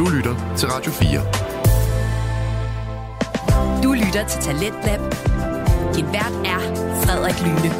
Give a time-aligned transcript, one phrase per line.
[0.00, 1.20] Du lytter til Radio 4.
[3.82, 5.00] Du lytter til Talentlab.
[5.96, 6.60] Din vært er
[7.02, 7.70] Frederik Lyne.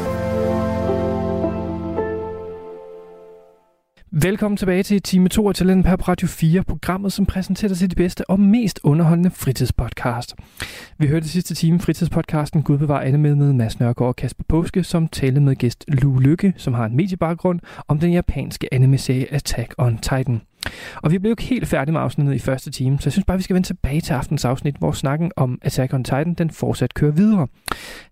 [4.11, 7.95] Velkommen tilbage til time 2 af Talenten på Radio 4, programmet, som præsenterer sig de
[7.95, 10.35] bedste og mest underholdende fritidspodcast.
[10.97, 14.83] Vi hørte sidste time fritidspodcasten Gud bevarer Anne med med Mads Nørgaard og Kasper Påske,
[14.83, 19.75] som talte med gæst Lue Lykke, som har en mediebaggrund, om den japanske anime-serie Attack
[19.77, 20.41] on Titan.
[20.95, 23.37] Og vi blev ikke helt færdige med afsnittet i første time, så jeg synes bare,
[23.37, 26.93] vi skal vende tilbage til aftens afsnit, hvor snakken om Attack on Titan den fortsat
[26.93, 27.47] kører videre.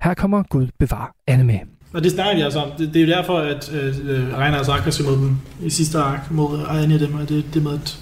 [0.02, 1.59] Her kommer Gud bevar anime.
[1.94, 2.70] Og det snakker de altså om.
[2.77, 5.98] Det, det er jo derfor, at øh, Reiner er så aggressiv mod dem i sidste
[5.98, 7.98] ark, mod egen af dem, og det, det med at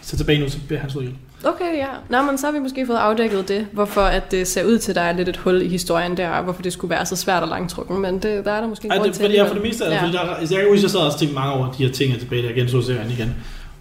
[0.00, 1.18] sætte tilbage nu, så bliver han slået ihjel.
[1.44, 1.86] Okay, ja.
[2.10, 4.92] Nå, men så har vi måske fået afdækket det, hvorfor at det ser ud til,
[4.92, 7.16] at der er lidt et hul i historien der, og hvorfor det skulle være så
[7.16, 9.24] svært og langtrukken, men det, der er der måske en Ej, grund det, til.
[9.24, 10.02] fordi, ja, for det meste er det, Ja.
[10.02, 11.92] fordi der, er- altså, jeg kan huske, jeg sad og tænkte mange over de her
[11.92, 13.34] ting er tilbage, der igen så serien igen.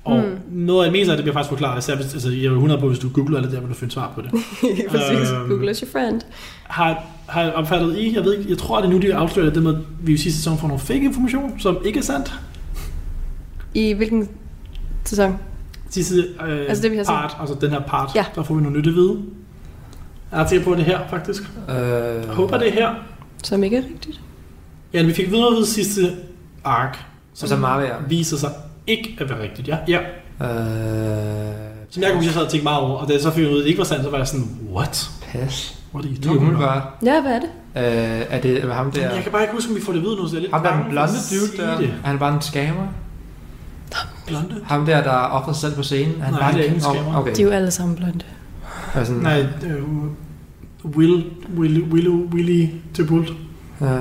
[0.05, 0.39] Og mm.
[0.51, 2.51] noget af det meste af det bliver faktisk forklaret, især hvis, altså, jeg er jo
[2.53, 4.31] 100 på, hvis du googler det der, vil du finde svar på det.
[4.89, 5.31] Præcis.
[5.31, 5.49] Øhm.
[5.49, 6.21] Google is your friend.
[6.63, 9.63] har, har opfattet I, jeg ved ikke, jeg tror, det er nu, de afslører det
[9.63, 12.33] med, at vi i sidste sæson får noget fake information, som ikke er sandt.
[13.73, 14.29] I hvilken
[15.05, 15.37] sæson?
[15.89, 16.15] Sidste
[16.47, 17.09] øh, Altså det, vi har set.
[17.13, 18.25] part, altså den her part, Ja.
[18.35, 19.17] der får vi noget nyt at vide.
[20.31, 21.43] Jeg er sikker på, at det er her, faktisk.
[21.69, 22.89] Øh, Jeg håber, det er her.
[23.43, 24.21] Som ikke er rigtigt.
[24.93, 26.01] Ja, vi fik videre ved sidste
[26.63, 26.97] ark,
[27.33, 27.93] som Altså Maria.
[28.09, 28.49] viser sig
[28.87, 29.67] ikke at være rigtigt.
[29.67, 29.99] Ja, ja.
[30.41, 30.47] Øh,
[31.89, 33.51] Som jeg kunne huske, jeg sad og meget over, og da jeg så fik ud,
[33.51, 35.09] at det ikke var sandt, så var jeg sådan, what?
[35.31, 35.75] pas.
[35.93, 36.41] What are you talking about?
[36.41, 36.83] umiddelbart.
[37.05, 37.49] Ja, hvad er det?
[37.75, 39.13] Øh, er det ham der?
[39.13, 40.41] Jeg kan bare ikke huske, om vi får det at vide nu, så jeg er
[40.41, 41.77] lidt Ham der er den bange for at blonde dude sige der?
[41.77, 41.93] Det.
[42.03, 42.87] Er han bare en scammer?
[44.27, 44.55] Blonde?
[44.63, 46.15] Ham der, der offrede sig selv på scenen?
[46.19, 47.19] Er han Nej, bare det er ikke en Åh, scammer.
[47.19, 47.35] Okay.
[47.35, 48.19] De er jo alle sammen blonde.
[48.93, 49.83] Er sådan, Nej, øh,
[50.85, 51.25] Will,
[51.57, 53.33] Will, Will, Willy til Bult.
[53.81, 53.97] Ja.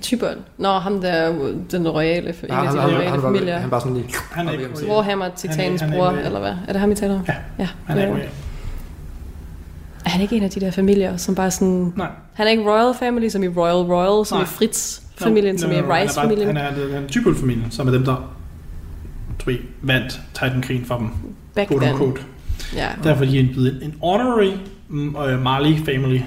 [0.00, 0.38] Typeren.
[0.58, 1.32] Nå, ham der,
[1.70, 3.58] den royale, Ja, han, han, royale han, han, familier.
[3.58, 4.08] han, bare sådan lige...
[4.32, 6.52] Han er ikke Warhammer Titans han er- bror, han er- eller hvad?
[6.68, 7.24] Er det ham, I taler om?
[7.28, 7.34] Ja.
[7.58, 8.28] ja Han er ikke
[10.04, 11.92] Er han ikke en af de der familier, som bare sådan...
[11.96, 12.08] Nej.
[12.34, 14.42] Han er ikke Royal Family, som i Royal Royal, som Nej.
[14.44, 16.46] i Fritz-familien, som i Rice-familien.
[16.46, 18.34] Han er, han er, han er som er dem, der
[19.44, 21.08] du ved, vandt Titan-krigen for dem.
[21.54, 22.16] Back Quote then.
[22.76, 22.88] Ja.
[23.04, 24.52] Derfor er de indbydet en honorary
[24.88, 26.20] mm, øh, Marley family.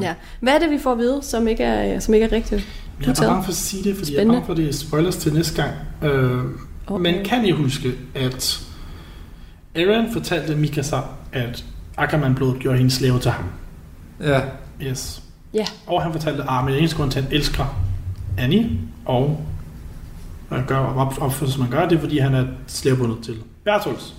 [0.00, 0.14] ja.
[0.40, 2.68] Hvad er det, vi får at vide, som ikke er, som ikke er rigtigt?
[3.00, 4.34] Jeg er bare bange for at sige det, fordi Spændende.
[4.34, 5.74] jeg er bange for, at det er spoilers til næste gang.
[6.14, 6.44] Øh,
[6.86, 7.02] Okay.
[7.12, 8.60] Men kan I huske, at
[9.74, 11.00] Eren fortalte Mikasa,
[11.32, 11.64] at
[11.96, 13.44] Ackerman-blodet gjorde hendes slave til ham?
[14.20, 14.40] Ja.
[14.82, 15.22] Yes.
[15.54, 15.64] Ja.
[15.86, 17.84] Og han fortalte Armin, at eneste grund til, at han elsker
[18.38, 18.70] Annie,
[19.04, 19.40] og
[20.52, 23.34] øh, gør, op, opfører som man gør, det er, fordi han er slavebundet til
[23.64, 24.14] Bertolds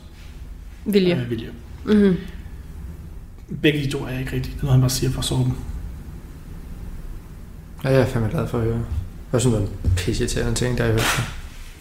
[0.85, 1.15] Vilje.
[1.21, 1.49] øh, vilje.
[1.85, 2.15] Mm-hmm.
[3.61, 4.45] Begge de to er ikke rigtigt.
[4.55, 5.51] Det er noget, han bare siger for at sove dem.
[7.85, 8.79] Ja, jeg er fandme glad for at høre.
[9.33, 11.05] Jeg synes, det var en pisseirriterende ting, der jeg hørte.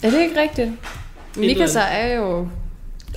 [0.03, 0.71] Er det ikke rigtigt?
[1.37, 2.49] Mikasa er jo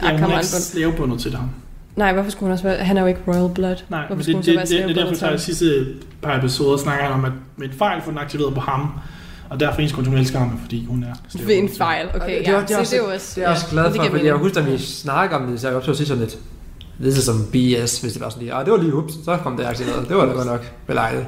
[0.03, 1.49] Ja, hun er ikke slavebundet til ham.
[1.95, 2.77] Nej, hvorfor skulle hun også være...
[2.77, 3.75] Han er jo ikke Royal Blood.
[3.89, 5.37] Nej, hvorfor men det, det, så det, det, det er derfor, så i ham?
[5.37, 5.85] sidste
[6.21, 8.89] par episoder snakker han om, at med en fejl får den aktiveret på ham,
[9.49, 11.13] og derfor grund, til, hun elsker ham, er, fordi hun er Ved
[11.57, 11.87] en slavebundet til ham.
[11.87, 12.39] fejl, okay.
[12.39, 12.51] det, ja.
[12.51, 13.33] er, det, er også, det er også...
[13.35, 15.67] det er også glad det for, fordi jeg husker, da vi snakkede om det, så
[15.67, 16.37] jeg optog sidst sådan lidt,
[16.99, 19.57] lidt som BS, hvis det var sådan lige, ah, det var lige ups, så kom
[19.57, 20.09] det aktiveret.
[20.09, 21.25] Det var da godt nok belejligt.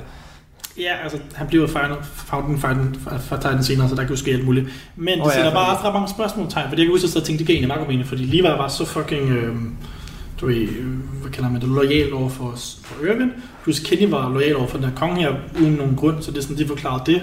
[0.80, 1.68] Ja, altså, han bliver
[2.14, 4.66] Fountain Fighten for Titan senere, så der kan jo ske alt muligt.
[4.96, 7.16] Men det oh, ja, sætter bare fordi- ret mange spørgsmålstegn, fordi jeg kan huske, at
[7.16, 9.56] jeg tænkte, det gav egentlig meget mening, fordi Levi var så fucking, øh,
[10.42, 10.86] du ved, øh,
[11.22, 12.54] hvad kalder man det, lojal over for,
[12.84, 13.32] for Irvin,
[13.64, 15.32] plus Kenny var lojal over for den her konge her,
[15.62, 17.22] uden nogen grund, så det er sådan, de forklarede det.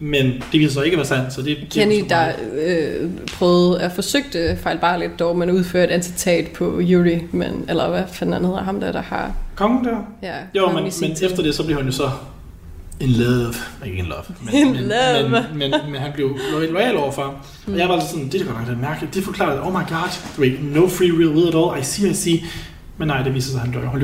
[0.00, 3.10] Men det viser så ikke at være sandt, så det det er Kenny, der øh,
[3.38, 8.32] prøvede at forsøgte fejlbarligt dog, men udføre et antitat på Yuri, men, eller hvad fanden
[8.32, 9.32] han hedder, ham der, der har...
[9.56, 9.96] Kongen der?
[10.22, 12.10] Ja, Jo, men, men efter det, så blev han jo så
[13.00, 13.54] in love.
[13.86, 14.22] Ikke in love.
[14.44, 15.28] Men, In men, love.
[15.30, 16.38] Men, men, men, han blev
[16.72, 17.22] loyal, overfor.
[17.22, 17.34] ham.
[17.66, 17.72] Mm.
[17.72, 19.14] Og jeg var lidt sådan, det er godt nok lidt mærkeligt.
[19.14, 21.82] Det forklarede, oh my god, wait, no free real will at all.
[21.82, 22.44] I see, I see.
[22.98, 23.88] Men nej, det viser sig, at han dør.
[23.88, 24.02] Hold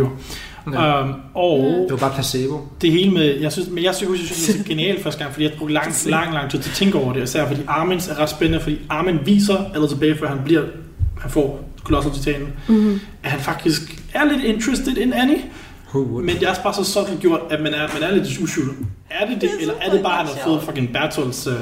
[0.72, 1.02] Ja.
[1.02, 2.60] Um, og Det var bare placebo.
[2.80, 5.32] det hele med, jeg synes, men jeg synes, jeg synes det er genialt første gang,
[5.32, 8.08] fordi jeg brugte lang, lang, lang tid til at tænke over det, især fordi Armins
[8.08, 10.62] er ret spændende, fordi Armin viser, eller tilbage, før han bliver,
[11.20, 13.00] han får Colossal Titanen, Mm-hmm.
[13.22, 15.38] at han faktisk er lidt interested in Annie.
[16.02, 18.62] Men det er også bare så sådan gjort, at man er, man er lidt usyv.
[19.10, 21.54] Er det det, eller er det bare, at han har fået fucking Bertolds øh,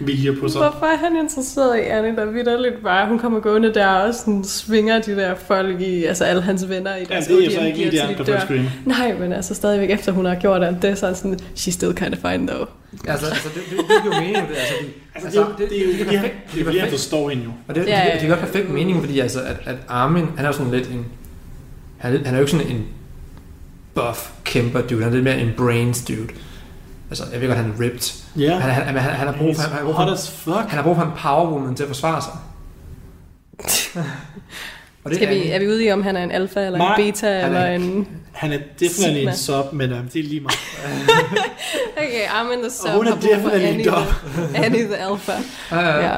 [0.00, 0.60] vilje på sig?
[0.60, 4.44] Hvorfor er han interesseret i Annie, der vidderligt bare, hun kommer gående der og sådan
[4.44, 7.66] svinger de der folk i, altså alle hans venner i Ja, deres det er så
[7.66, 8.40] ikke lige det, de dør.
[8.40, 8.70] screen.
[8.84, 11.94] Nej, men altså stadigvæk efter hun har gjort det, det er sådan sådan, she's still
[11.94, 12.66] kind of fine though.
[13.08, 14.56] Altså, altså det, det, det giver jo mening, det.
[14.56, 16.52] Altså, det, Altså, det, det, det, er jo det, fordi, han, perfekt.
[16.54, 17.50] det er fordi, han forstår hende jo.
[17.68, 20.24] Og det, Ja, det, ja, det, det gør perfekt mening, fordi altså, at, at Armin,
[20.36, 21.06] han er jo sådan lidt en...
[21.98, 22.84] Han er, han er jo ikke sådan en
[23.94, 26.28] buff kæmper dude, han er lidt mere en brains dude.
[27.10, 28.14] Altså, jeg ved godt, han er ripped.
[28.36, 28.58] Ja.
[28.58, 30.68] Han, han, han, han, han, har brug for, han, har brug for, fuck.
[30.68, 32.32] han har brug for en power woman til at forsvare sig.
[35.04, 35.52] Og det Skal vi, han.
[35.52, 37.64] er vi ude i, om han er en alfa, eller Nej, en beta, han er
[37.64, 38.08] eller en...
[38.32, 40.58] Han er definitely en sub, men uh, det er lige meget.
[41.96, 45.32] Okay, Armin the Sub Og hun er definitely en the, Annie the Alpha.
[45.70, 46.14] Ja, ja.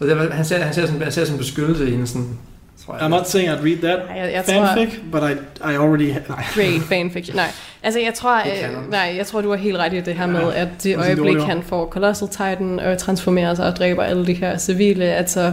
[0.00, 0.30] Ja.
[0.30, 2.38] Han ser, han ser, som, han ser som beskyttelse i en sådan,
[2.86, 3.06] tror jeg.
[3.06, 5.32] I'm not saying I'd read that Nej, jeg, jeg tror, fanfic, but I,
[5.72, 6.14] I already...
[6.28, 6.44] Nej.
[6.56, 7.36] great fanfiction.
[7.36, 7.50] Nej,
[7.82, 10.26] altså jeg tror, øh, nej, jeg tror, du har helt ret i det her Ja.
[10.32, 14.32] med, at det øjeblik, han får Colossal Titan og transformerer sig og dræber alle de
[14.34, 15.52] her civile, at så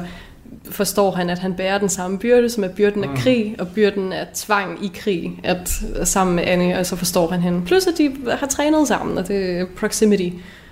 [0.71, 3.18] forstår han, at han bærer den samme byrde, som er byrden af Mm.
[3.18, 5.69] krig, og byrden af tvang i krig, at
[6.03, 7.65] sammen med Annie, og så forstår han hende.
[7.65, 10.30] Plus, at de har trænet sammen, og det er proximity,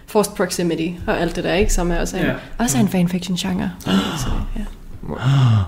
[0.07, 1.73] forced proximity, og alt det der, ikke?
[1.73, 2.31] Som er også en, Ja.
[2.57, 3.71] også er en fanfiction-genre.
[4.23, 4.61] Så, ja.
[5.01, 5.17] Må,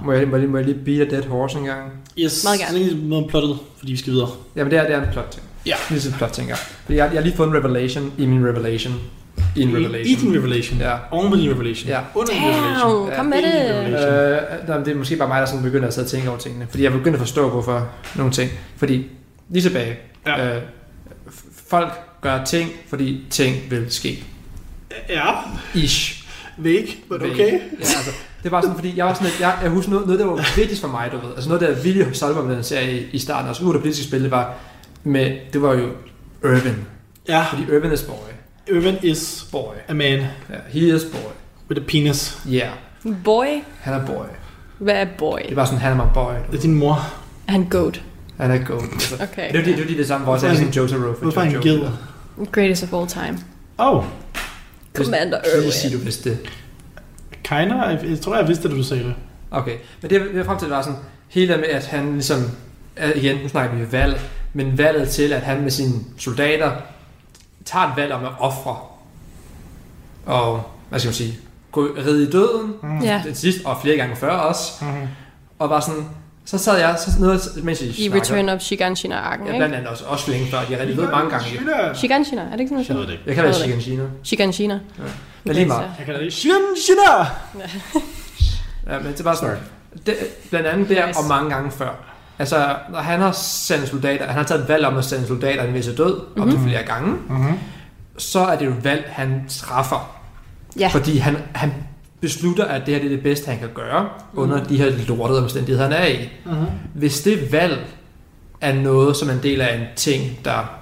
[0.05, 1.91] må, jeg, må, jeg, må jeg lige beat a dead horse en gang?
[2.19, 2.77] Yes, Meget gerne.
[2.77, 4.29] lige noget om plottet, fordi vi skal videre.
[4.55, 5.43] Jamen det er, det er en plot ting.
[5.65, 5.75] Ja.
[5.89, 6.55] Det er en plot ting, ja.
[6.55, 8.93] Fordi jeg, jeg har lige fået en revelation i min revelation.
[9.55, 10.05] I en revelation.
[10.05, 10.79] I, din revelation.
[10.79, 10.95] Ja.
[11.11, 11.89] Oven på din revelation.
[11.89, 11.99] Ja.
[12.15, 13.05] Under din revelation.
[13.05, 13.69] Damn, kom med det.
[13.69, 14.13] er revelation.
[14.13, 16.39] Øh, nej, det er måske bare mig, der sådan begynder at sidde og tænke over
[16.39, 16.67] tingene.
[16.69, 18.51] Fordi jeg begynder at forstå, hvorfor nogle ting.
[18.77, 19.05] Fordi
[19.49, 19.95] lige tilbage.
[20.27, 20.55] Ja.
[20.55, 20.61] Øh,
[21.67, 21.91] folk
[22.21, 24.23] gør ting, fordi ting vil ske.
[25.09, 25.25] Ja,
[25.75, 26.22] Ish.
[26.57, 27.31] Væk, but Væk.
[27.31, 27.51] okay.
[27.53, 28.11] Ja, altså,
[28.43, 30.45] det var sådan, fordi jeg var sådan lidt, jeg, jeg husker noget, noget, der var
[30.55, 31.33] vigtigst for mig, du ved.
[31.35, 33.73] Altså noget, der virkelig solgte mig med den serie i, i starten, også ude af
[33.73, 34.53] det politiske spil, det var,
[35.03, 35.89] med, det var jo
[36.43, 36.75] Irvin.
[37.27, 38.15] Ja, Fordi Irvin is boy.
[38.75, 39.73] Irvin is Boy.
[39.87, 41.31] a man Ja, he is boy.
[41.69, 42.37] with a penis.
[42.51, 42.69] Yeah,
[43.23, 43.45] Boy?
[43.79, 44.25] han er boy.
[44.77, 45.39] Hvad er boy?
[45.49, 46.33] Det var sådan, han er my boy.
[46.51, 47.13] Det er din mor.
[47.47, 48.01] Er han goat?
[48.37, 48.81] Han er god.
[48.93, 49.47] Altså, Okay.
[49.51, 50.99] det er jo det, det, jo det samme, hvor sagde er som Jotaro.
[51.13, 51.81] for Hvorfor er han ged?
[52.51, 53.39] Greatest of all time.
[53.77, 54.03] Oh,
[54.95, 55.71] Commander Please Irwin.
[55.71, 56.39] sig, du vidste det.
[57.43, 57.75] kinda.
[57.81, 59.15] Jeg, jeg tror, jeg vidste, at du sagde det.
[59.51, 60.99] Okay, men det, det er frem til, det var sådan,
[61.29, 62.41] hele det med, at han ligesom,
[63.15, 64.19] igen, nu snakker vi valg,
[64.53, 66.71] men valget til, at han med sine soldater
[67.65, 68.77] tager et valg om at ofre,
[70.25, 71.37] og, hvad skal man sige,
[71.71, 72.99] gå ride i døden, Mm.
[72.99, 75.07] Ja, det sidst, og flere gange før også, Mm-hmm.
[75.59, 76.05] og var sådan,
[76.45, 79.59] så sad jeg, så noget, mens I i snakker, Return of Shiganshina-arken, ja, ikke?
[79.59, 81.45] blandt andet også, også længe før, de har rigtig ved mange gange.
[81.95, 83.07] Shiganshina, er det ikke sådan Jeg ved noget?
[83.07, 83.23] det ikke.
[83.27, 84.03] Jeg kan være Jeg ved det Shiganshina.
[84.23, 84.79] Shiganshina.
[85.43, 85.91] Men lige meget.
[85.97, 86.35] Jeg kan da ikke.
[86.35, 87.25] Shin, shina!
[88.93, 89.57] Ja, men det var sådan,
[90.05, 90.15] det,
[90.49, 91.19] blandt andet der Nice.
[91.19, 91.89] og mange gange før.
[92.39, 95.63] Altså, når han har sendt soldater, han har taget et valg om at sende soldater
[95.63, 96.41] en vis død, mm-hmm.
[96.43, 96.67] op til Mhm.
[96.69, 97.59] flere gange, Mm-hmm.
[98.17, 100.19] så er det jo et valg, han træffer.
[100.79, 100.87] Ja.
[100.87, 101.73] Fordi han, han
[102.23, 105.43] beslutter, at det her det er det bedste, han kan gøre, under de her lortede
[105.43, 106.29] omstændigheder, han er i.
[106.45, 106.65] Mm-hmm.
[106.93, 107.85] Hvis det valg
[108.61, 110.79] er noget, som er en del af en ting, der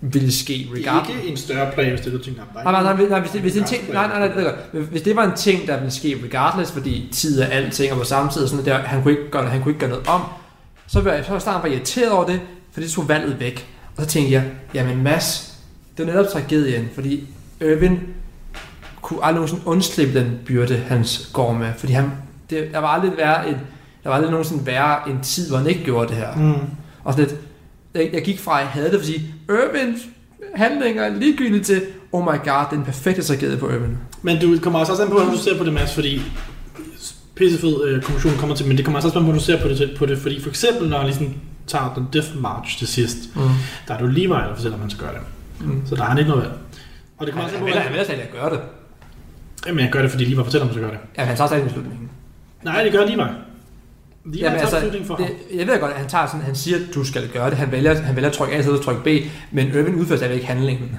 [0.00, 1.18] ville ske Det er regardless.
[1.18, 2.42] ikke en større plan, hvis det du tænker.
[2.54, 4.54] Nej, nej, nej, nej, hvis det, hvis det er en ting, nej, nej, nej, nej,
[4.72, 7.98] nej, hvis det var en ting, der ville ske regardless, fordi tid er alting, og
[7.98, 10.20] på samme tid, sådan, der, han, kunne ikke gøre, han kunne ikke gøre noget om,
[10.86, 12.40] så var jeg så starten var irriteret over det,
[12.72, 13.66] for det tog valget væk.
[13.96, 14.44] Og så tænkte jeg,
[14.74, 15.54] jamen Mads,
[15.96, 17.28] det er netop tragedien, fordi
[17.60, 18.00] Irvin
[19.08, 22.12] kunne aldrig nogensinde undslippe den byrde, han går med, fordi han,
[22.50, 23.54] det, der var aldrig være en,
[24.02, 26.34] der var aldrig nogensinde være en tid, hvor han ikke gjorde det her.
[26.36, 26.54] Mm.
[27.04, 27.40] Og sådan lidt,
[27.94, 30.00] jeg, jeg gik fra, at jeg havde det, fordi Irvins
[30.54, 31.08] handlinger er
[31.64, 31.82] til,
[32.12, 33.96] oh my god, er den perfekte tragedie på Irvin.
[34.22, 36.22] Men du kommer også an på, hvordan du ser på det, Mads, fordi
[37.34, 39.68] pissefed øh, kommission kommer til, men det kommer også an på, hvordan du ser på
[39.68, 41.34] det, på det, fordi for eksempel, når han ligesom
[41.66, 43.42] tager den Death March til sidst, Mm.
[43.88, 45.66] der er du lige der fortæller, at man skal gøre det.
[45.66, 45.82] Mm.
[45.86, 46.54] Så der har han ikke noget valg.
[47.18, 47.98] Og det Han, kommer også an han, på, han hvordan...
[47.98, 48.60] vil slet ikke gøre det.
[49.68, 51.00] Jamen, jeg gør det, fordi Levi fortæller, man skal gøre det.
[51.18, 52.10] Ja, han tager stadig beslutningen.
[52.64, 53.12] Nej, det gør Levi.
[53.16, 55.26] Levi Jamen, tager altså, beslutningen for ham.
[55.26, 57.58] det, jeg ved godt, at han, tager sådan, han siger, at du skal gøre det.
[57.58, 59.08] Han vælger, han vælger at trykke A, så trykke B,
[59.54, 60.96] men Irvin udfører stadigvæk handlingen.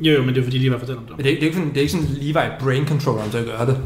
[0.00, 1.16] Jo, jo, men det er fordi Levi fortæller om det.
[1.16, 3.32] Men det, er- det, er ikke sådan, det er ikke sådan Levi brain controller at
[3.32, 3.78] gøre det.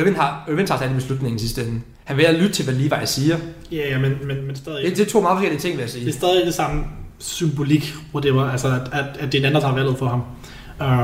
[0.00, 1.80] Irvin, har, Irvin tager stadig beslutningen i sidste ende.
[2.04, 3.36] Han vælger at lytte til, hvad Levi siger.
[3.72, 5.90] Ja, ja, men, men, men stadig Det, det er to meget forskellige ting, vil jeg
[5.90, 6.04] sige.
[6.06, 6.84] Det er stadig det samme
[7.18, 10.22] symbolik, whatever, altså at, at, at det er den anden, der tager valget for ham.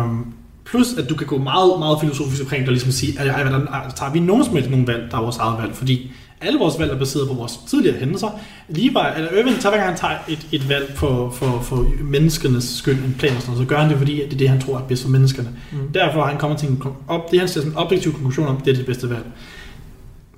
[0.05, 0.35] Um,
[0.71, 3.67] plus, at du kan gå meget, meget filosofisk omkring og ligesom sige, at, at, hvordan
[3.97, 6.79] tager vi nogen som helst nogle valg, der er vores eget valg, fordi alle vores
[6.79, 8.29] valg er baseret på vores tidligere hændelser.
[8.69, 11.87] Lige bare, eller Irvin, tager hver gang han tager et, et valg for, for, for
[12.05, 14.39] menneskenes skyld, en plan og sådan noget, så gør han det, fordi at det er
[14.39, 15.49] det, han tror er bedst for menneskerne.
[15.73, 15.79] Mm.
[15.95, 18.57] Derfor har han kommet til en op, det, han ser som en objektiv konklusion om,
[18.61, 19.25] det er det bedste valg.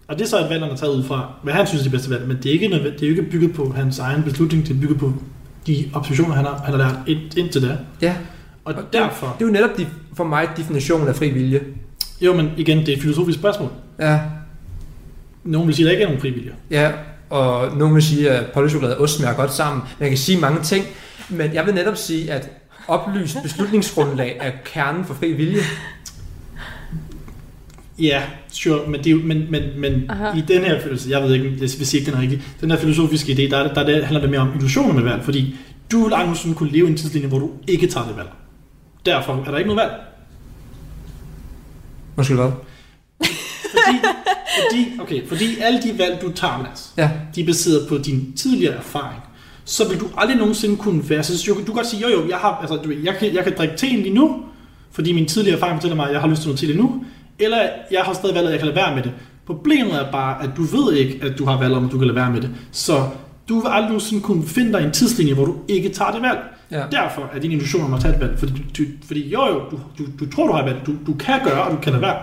[0.08, 1.84] Og det er så et valg, han har taget ud fra, hvad han synes er
[1.84, 4.22] det bedste valg, men det er ikke, det er jo ikke bygget på hans egen
[4.22, 5.12] beslutning, det er bygget på
[5.66, 7.76] de observationer, han har, han har lært ind, indtil da.
[8.02, 8.14] Ja,
[8.64, 9.86] Og Og derfor, det er jo netop de,
[10.18, 11.60] for mig definitionen af fri vilje.
[12.20, 13.70] jo, men igen, det er et filosofisk spørgsmål.
[14.00, 14.20] Ja,
[15.44, 16.52] Nogen vil sige, at der ikke er nogen frivillige.
[16.70, 16.90] Ja,
[17.30, 19.82] og nogen vil sige, at pålægtschokolade og ost smager godt sammen.
[20.00, 20.84] Man kan sige mange ting,
[21.28, 22.50] men jeg vil netop sige, at
[22.88, 25.60] oplyst beslutningsgrundlag er kernen for fri vilje.
[27.98, 28.22] Ja,
[28.52, 30.38] sure, men, det er men, men, men Aha.
[30.38, 32.70] i den her følelse, jeg ved ikke, jeg vil sige ikke, den er rigtig, den
[32.70, 35.02] her filosofiske idé, der, er det- der, er det, handler det mere om illusioner med
[35.02, 35.56] valg, fordi
[35.92, 38.28] du vil aldrig kunne leve i en tidslinje, hvor du ikke tager det valg.
[39.06, 39.92] Derfor er der ikke noget valg.
[42.18, 42.50] Undskyld hvad?
[43.70, 43.96] Fordi
[44.68, 47.10] fordi, okay, fordi alle de valg, du tager, Mads, Ja.
[47.34, 49.20] de er baseret på din tidligere erfaring.
[49.64, 51.22] Så vil du aldrig nogensinde kunne være...
[51.22, 53.44] Så du, du kan godt sige, jo jo, jeg, har, altså, du, jeg, kan, jeg
[53.44, 54.36] kan drikke teen lige nu,
[54.92, 57.04] fordi min tidligere erfaring fortæller mig, at jeg har lyst til noget te lige nu,
[57.38, 57.58] eller
[57.90, 59.12] jeg har stadig valgt, at jeg kan lade være med det.
[59.46, 62.16] Problemet er bare, at du ved ikke, at du har valgt, om du kan lade
[62.16, 62.50] være med det.
[62.72, 63.08] Så
[63.48, 66.38] du vil aldrig nogensinde kunne finde dig en tidslinje, hvor du ikke tager det valg.
[66.70, 66.82] Ja.
[66.90, 68.38] Derfor er din illusion om at tage et valg.
[68.38, 70.78] Fordi, du, fordi jo jo, du, du, du tror, du har et valg.
[70.86, 72.16] Du, du kan gøre, og du kan lade være.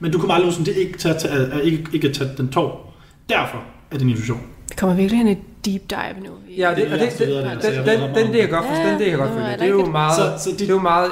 [0.00, 2.48] Men du kommer aldrig nogensinde til ikke, tage, tage, at ikke, ikke at tage den
[2.48, 2.80] tog.
[3.28, 3.58] Derfor
[3.90, 4.40] er din illusion.
[4.68, 5.36] Vi kommer virkelig ind i
[5.70, 6.30] deep dive nu.
[6.58, 8.90] Ja, og det, og det, det, det, den, den, den, det jeg godt forstå, Ja,
[8.92, 9.48] den det jeg godt følge.
[9.48, 11.10] I Det er jo meget, Så- så det, det- er jo meget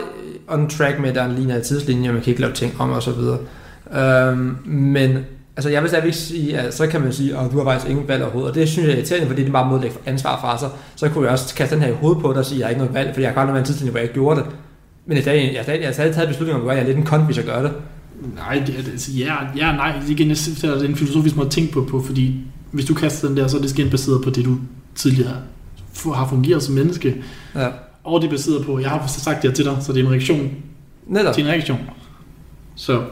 [0.49, 2.81] on track med, at der er en lineær tidslinje, og man kan ikke lave ting
[2.81, 3.39] om og så videre.
[3.93, 5.19] Øhm, men
[5.59, 8.09] altså, jeg vil stadigvæk sige, at så kan man sige, at du har faktisk ingen
[8.09, 10.59] valg overhovedet, og det synes jeg er irriterende, fordi det er at lægge ansvar fra
[10.59, 10.69] sig.
[10.97, 12.67] Så kunne jeg også kaste den her i hovedet på dig og sige, at jeg
[12.67, 14.41] har ikke noget valg, fordi jeg har godt nok en tidslinje, hvor jeg ikke gjorde
[14.41, 14.47] det.
[15.07, 16.99] Men jeg har stadig, jeg jeg har stadig taget beslutningen om, at jeg er lidt
[16.99, 17.73] en kont, hvis jeg gør det.
[18.37, 20.01] Nej, det, det, altså, ja, ja, nej.
[20.09, 22.95] Igen, jeg synes, det er en filosofisk måde at tænke på, på, fordi hvis du
[22.95, 24.57] kaster den der, så er det igen baseret på det, du
[24.95, 25.37] tidligere
[26.15, 27.25] har fungeret som menneske.
[27.55, 27.69] Ja.
[28.05, 30.05] Og det er baseret på, jeg har sagt det her til dig, så det er
[30.05, 30.51] en reaktion
[31.07, 31.35] Netop.
[31.35, 31.79] til en reaktion.
[32.75, 33.03] Så,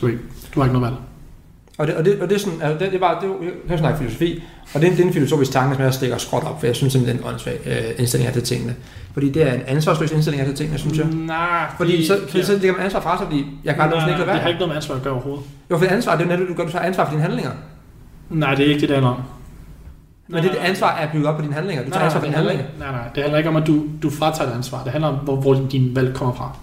[0.00, 0.18] du, ikke,
[0.54, 1.11] du har ikke noget valg.
[1.78, 3.34] Og det, og det, og det er sådan, altså det, det er bare, det er,
[3.42, 4.42] jeg kan snakke filosofi,
[4.74, 6.76] og det er, det er en filosofisk tanke, som jeg stikker skråt op, for jeg
[6.76, 8.74] synes simpelthen, det er en åndssvag øh, indstilling af til tingene.
[9.12, 11.06] Fordi det er en ansvarsløs indstilling af til tingene, synes jeg.
[11.06, 14.08] Nej, Fordi så, fordi så lægger man ansvar fra sig, fordi jeg kan aldrig nej,
[14.08, 14.48] ikke lade det har være.
[14.48, 15.44] ikke noget med ansvar at gøre overhovedet.
[15.70, 17.50] Jo, for ansvar, det er jo netop, du gør, du tager ansvar for dine handlinger.
[18.30, 19.22] Nej, det er ikke det, det handler om.
[20.28, 21.84] Men det, det ansvar er bygget op på dine handlinger.
[21.84, 22.64] Du tager ansvar for dine handlinger.
[22.78, 24.82] nej, nej, det handler ikke om, at du, du fratager dit ansvar.
[24.82, 26.56] Det handler om, hvor, hvor din valg kommer fra.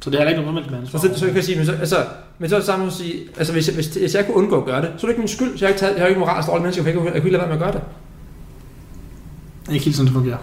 [0.00, 1.00] Så det handler ikke om noget med ansvar.
[1.00, 1.96] Så, så, så kan jeg sige, men så, altså,
[2.38, 4.58] men så er det samme at sige, altså hvis jeg, hvis, hvis jeg kunne undgå
[4.58, 6.02] at gøre det, så er det ikke min skyld, så jeg har ikke, taget, jeg
[6.02, 7.72] har ikke moralsk dårlige mennesker, for jeg kunne, jeg kunne ikke lade være med at
[7.72, 7.80] gøre det.
[9.62, 10.36] Det er ikke helt sådan, det fungerer.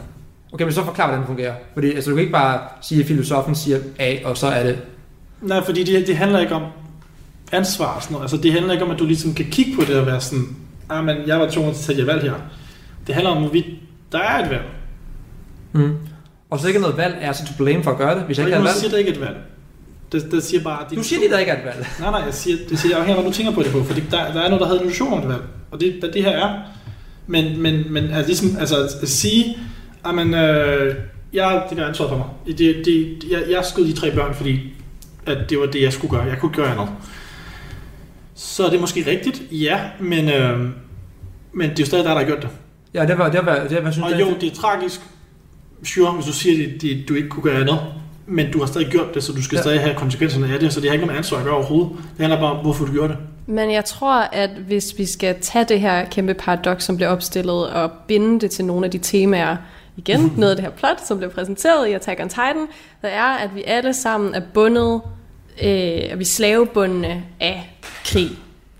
[0.53, 1.53] Okay, men så forklar, hvordan det fungerer.
[1.73, 4.79] Fordi altså, du kan ikke bare sige, at filosofen siger A, og så er det...
[5.41, 6.63] Nej, fordi det, det handler ikke om
[7.51, 8.23] ansvar og sådan noget.
[8.23, 10.45] Altså, det handler ikke om, at du ligesom kan kigge på det og være sådan,
[10.89, 12.33] ah, men jeg var tvunget til at tage valg her.
[13.07, 13.65] Det handler om, hvorvidt
[14.11, 14.63] der er et valg.
[15.73, 15.95] Mm.
[16.49, 18.43] Og så ikke noget valg, er så to blame for at gøre det, hvis jeg
[18.43, 18.75] Og ikke et valg.
[18.75, 19.37] siger, der ikke er et valg.
[20.21, 20.85] Det, det siger bare...
[20.89, 21.87] Det, Du siger lige, der ikke er et valg.
[21.99, 24.03] Nej, nej, jeg siger, det siger afhængig af, hvad du tænker på det på, fordi
[24.11, 25.41] der, der er noget, der en illusion om det valg,
[25.71, 26.59] og det hvad det her er.
[27.27, 29.57] Men, men, men altså, ligesom, altså at sige,
[30.05, 30.95] at man, øh,
[31.33, 32.57] jeg, det der ansvar for mig.
[32.57, 34.59] Det, det, jeg, jeg skød de tre børn, fordi
[35.25, 36.23] at det var det, jeg skulle gøre.
[36.23, 36.89] Jeg kunne ikke gøre andet.
[38.35, 40.59] Så er det måske rigtigt, ja, men, øh,
[41.53, 42.49] men det er jo stadig dig, der har gjort det.
[42.93, 45.01] Ja, det var, det var, det var, synes Og jeg, jo, det er tragisk,
[45.83, 47.79] sure, hvis du siger, at det, du ikke kunne gøre andet.
[48.27, 49.61] Men du har stadig gjort det, så du skal Ja.
[49.61, 51.89] stadig have konsekvenserne af det, så det har ikke noget ansvar at gøre overhovedet.
[52.17, 53.17] Det handler bare om, hvorfor du gjorde det.
[53.47, 57.69] Men jeg tror, at hvis vi skal tage det her kæmpe paradoks, som bliver opstillet,
[57.69, 59.57] og binde det til nogle af de temaer,
[59.97, 62.67] igen, noget af det her plot, som blev præsenteret i Attack on Titan,
[63.01, 65.01] der er, at vi alle sammen er bundet,
[65.63, 65.69] øh,
[66.11, 68.29] at vi er slavebundne af krig.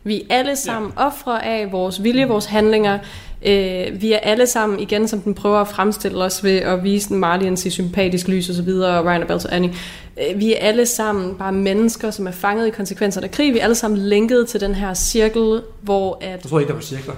[0.03, 1.07] Vi er alle sammen ja.
[1.07, 2.99] ofre af vores vilje, vores handlinger.
[3.45, 7.09] Øh, vi er alle sammen, igen som den prøver at fremstille os ved at vise
[7.09, 9.73] den Marlians i sympatisk lys og så videre, og Ryan og Belter Annie.
[10.17, 13.53] Øh, vi er alle sammen bare mennesker, som er fanget i konsekvenserne af krig.
[13.53, 16.29] Vi er alle sammen linket til den her cirkel, hvor at...
[16.43, 17.13] Jeg tror ikke, der var cirkler.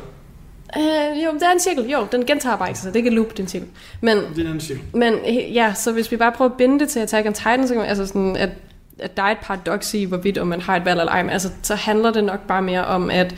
[0.78, 1.90] Øh, jo, det er en cirkel.
[1.90, 2.94] Jo, den gentager bare ikke sig.
[2.94, 3.68] Det er ikke loop, det er en cirkel.
[4.02, 4.84] Men, Det er en cirkel.
[4.94, 5.14] men
[5.54, 7.82] ja, så hvis vi bare prøver at binde det til Attack on Titan, så kan
[7.82, 8.50] man, altså sådan, at,
[9.00, 11.30] at der er et paradoks i, hvorvidt om man har et valg eller ej, men
[11.32, 13.36] altså, så handler det nok bare mere om, at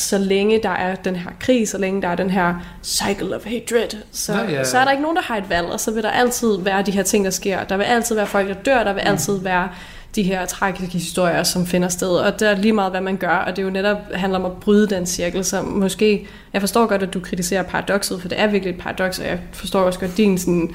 [0.00, 3.44] så længe der er den her krig, så længe der er den her cycle of
[3.44, 4.64] hatred, så, Nå, ja.
[4.64, 6.82] så er der ikke nogen, der har et valg, og så vil der altid være
[6.82, 7.64] de her ting, der sker.
[7.64, 9.10] Der vil altid være folk, der dør, der vil Mm.
[9.10, 9.68] altid være
[10.14, 13.36] de her tragiske historier, som finder sted, og det er lige meget, hvad man gør,
[13.36, 16.86] og det er jo netop handler om at bryde den cirkel, så måske, jeg forstår
[16.86, 20.00] godt, at du kritiserer paradokset, for det er virkelig et paradoks, og jeg forstår også
[20.00, 20.74] godt din sådan,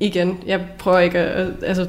[0.00, 1.86] igen, jeg prøver ikke at, altså,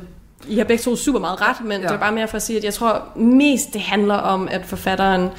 [0.48, 1.88] I har begge to super meget ret, men ja.
[1.88, 4.62] det er bare mere for at sige, at jeg tror mest det handler om, at
[4.66, 5.30] forfatteren,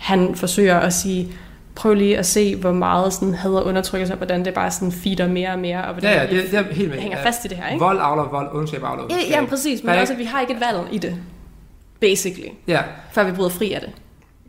[0.00, 1.32] han forsøger at sige,
[1.74, 5.28] prøv lige at se, hvor meget sådan hader undertrykker sig, hvordan det bare sådan feeder
[5.28, 6.98] mere og mere, og hvordan Ja, ja, det, det er helt med.
[6.98, 7.24] hænger Ja.
[7.26, 7.84] fast i det her, ikke?
[7.84, 9.30] Vold avler vold, ondskab avler Ja, ondskab.
[9.30, 11.16] jamen præcis, men også, at vi har ikke et valg i det,
[12.00, 13.90] basically, Ja, før vi bryder fri af det.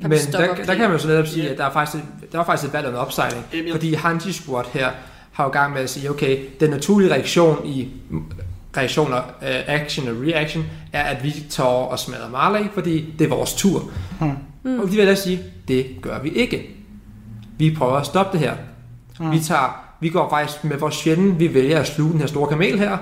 [0.01, 2.39] Men der, der kan man jo så netop sige, at der er faktisk et, der
[2.39, 3.45] er faktisk et valg og en opsejling.
[3.53, 4.89] Jeg- Fordi Hanji Squad her
[5.31, 7.87] har jo gang med at sige, okay, den naturlige reaktion i
[8.77, 13.29] reaktioner, uh, action og reaction, er, at vi tager og smadrer Marley, fordi det er
[13.29, 13.91] vores tur.
[14.19, 14.31] Hmm.
[14.63, 16.75] Og de vil ellers sige, det gør vi ikke.
[17.57, 18.53] Vi prøver at stoppe det her.
[19.19, 19.31] Hmm.
[19.31, 22.47] Vi, tager, vi går faktisk med vores fjende, vi vælger at sluge den her store
[22.49, 22.97] kamel her,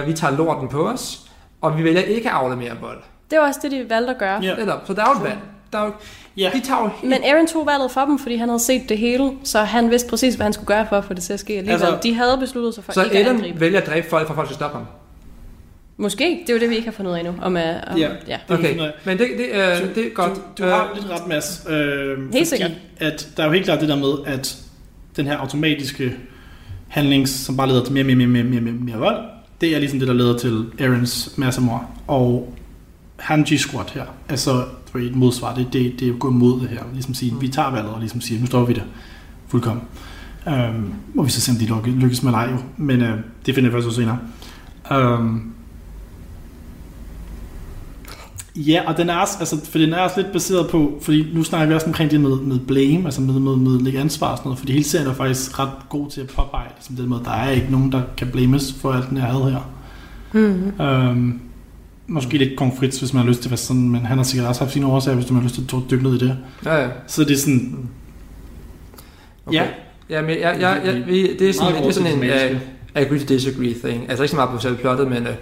[0.00, 1.30] uh, vi tager lorten på os,
[1.60, 2.98] og vi vælger ikke at afle mere vold.
[3.30, 4.40] Det var også det, de valgte at gøre.
[4.42, 4.54] Ja.
[4.56, 4.82] Netop.
[4.86, 5.38] Så der er jo et valg.
[5.72, 5.92] Der er jo,
[6.36, 6.50] Ja.
[6.54, 7.10] De tager jo helt...
[7.10, 10.08] Men Aaron tog valget for dem, fordi han havde set det hele, så han vidste
[10.10, 11.82] præcis, hvad han skulle gøre for at få det til at ske alligevel.
[11.86, 13.60] Altså, de havde besluttet sig for Så ikke at Ellen angribe.
[13.60, 14.86] vælger at dræbe folk, for at folk skal stoppe ham.
[16.00, 16.24] Måske.
[16.46, 17.34] Det er jo det, vi ikke har fundet ud af endnu.
[17.42, 17.60] Om, uh,
[17.92, 18.08] om, Ja.
[18.28, 18.36] ja.
[18.48, 20.32] Det er Okay, at- men det, det, øh, det er godt.
[20.58, 21.66] Du, du har lidt ret, Mads.
[21.70, 22.70] Øh, fordi sikkert.
[22.98, 24.56] At der er jo helt klart det der med, at
[25.16, 26.12] den her automatiske
[26.88, 29.16] handling, som bare leder til mere, mere, mere, mere, mere, mere, mere vold,
[29.60, 31.90] det er ligesom det, der leder til Aarons massemord.
[32.06, 32.54] Og
[33.16, 36.60] Hanji Squad her, altså du ved, et modsvar, det, det, det er jo gå imod
[36.60, 36.82] det her.
[36.92, 38.82] Ligesom sige, vi tager valget og ligesom sige, nu står vi der
[39.48, 39.84] fuldkommen.
[40.48, 42.56] Øhm, må vi så se, om de lykke- lykkes med dig jo.
[42.76, 44.18] Men øh, det finder jeg først ud senere.
[44.92, 45.52] Øhm,
[48.56, 51.44] Ja, og den er også, altså, for den er også lidt baseret på, fordi nu
[51.44, 54.36] snakker vi også omkring det med, med blame, altså med, med, med lægge ansvar og
[54.36, 57.24] sådan noget, fordi hele serien er faktisk ret god til at påpege, ligesom den måde,
[57.24, 59.70] der er ikke nogen, der kan blames for alt den her had her.
[60.32, 60.80] Mm-hmm.
[60.80, 61.40] Øhm,
[62.06, 64.24] måske lidt kong Fritz, hvis man har lyst til at være sådan, men han har
[64.24, 66.36] sikkert også haft sine årsager, hvis man har lyst til at dykke ned i det.
[66.64, 66.88] Ja, ja.
[67.06, 67.88] Så det er sådan,
[69.46, 69.58] Okay.
[69.58, 69.66] ja,
[70.10, 72.60] Ja, men jeg, jeg, jeg, vi, det er sådan, det er sådan en uh,
[72.94, 74.08] agree to disagree thing.
[74.08, 75.32] Altså ikke så meget på selve plottet, men uh,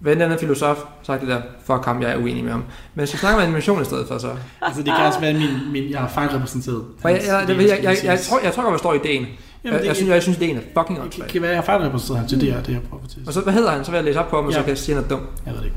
[0.00, 2.64] hvad en anden filosof sagt det der, fuck ham, jeg er uenig med ham.
[2.94, 4.30] Men jeg skal snakke om animation i stedet for så.
[4.62, 6.84] altså det kan også være min, min jeg har fejlrepræsenteret.
[7.00, 8.96] For jeg, jeg, jeg, jeg, jeg, jeg, jeg, tror, jeg tror godt, hvad står i
[8.96, 9.26] ideen.
[9.64, 11.32] Jamen, Jeg, jeg, synes, jeg synes, ideen er fucking det åndssvagt.
[11.32, 13.40] kan være, jeg har fejlrepræsenteret ham til det her, det jeg prøver at Og så,
[13.40, 13.84] hvad hedder han?
[13.84, 15.20] Så vil jeg læse op på ham, og så kan jeg sige, han er dum.
[15.46, 15.76] Jeg ved det ikke.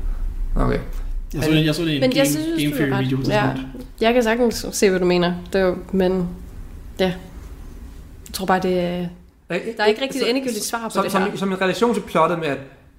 [0.56, 0.78] Okay.
[1.34, 3.18] Jeg så, jeg så det i en Men game, jeg synes, game Theory er video.
[3.28, 3.50] Ja.
[4.00, 5.34] Jeg kan sagtens se, hvad du mener.
[5.52, 6.28] Det er jo, men
[6.98, 7.04] ja.
[7.04, 9.06] Jeg tror bare, det er...
[9.48, 11.36] Der er ikke rigtig et endegyldigt svar på som, det som, her.
[11.36, 12.58] som en relation til plottet med, at,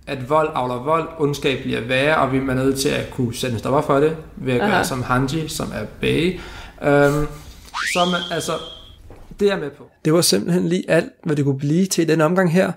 [0.10, 3.54] at vold avler vold, ondskab bliver værre, og vi er nødt til at kunne sætte
[3.54, 4.72] en stopper for det, ved at Aha.
[4.72, 6.40] gøre som Hanji, som er Bay.
[6.84, 7.28] Øhm,
[7.94, 8.52] som, altså,
[9.40, 9.90] det er jeg med på.
[10.06, 12.72] Det var simpelthen lige alt, hvad det kunne blive til den omgang her.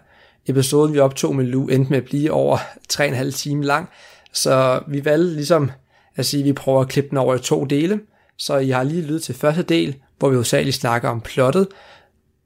[0.47, 2.59] Episoden, vi optog med Lou, endte med at blive over
[2.93, 3.89] 3,5 time lang,
[4.33, 5.71] så vi valgte ligesom
[6.17, 8.01] at sige, at vi prøver at klippe den over i to dele.
[8.39, 11.69] Så I har lige lyttet til første del, hvor vi hovedsageligt snakker om plottet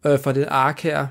[0.07, 1.07] øh, for den ark her,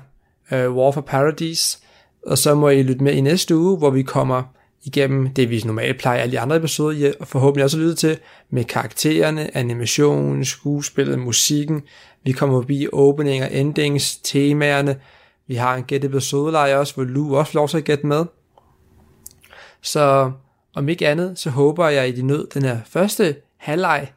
[0.50, 1.78] øh, War for Paradise,
[2.26, 4.42] og så må I lytte med i næste uge, hvor vi kommer
[4.84, 8.18] igennem det, vi normalt plejer alle de andre episoder, I og forhåbentlig også lytte til,
[8.50, 11.82] med karaktererne, animationen, skuespillet, musikken.
[12.24, 14.96] Vi kommer forbi openinger, endings, temaerne.
[15.46, 18.24] Vi har en gæt episodeleje også, hvor Lu også får lov til at gætte med.
[19.82, 20.32] Så
[20.74, 24.08] om ikke andet, så håber jeg, at I nød den her første halvleg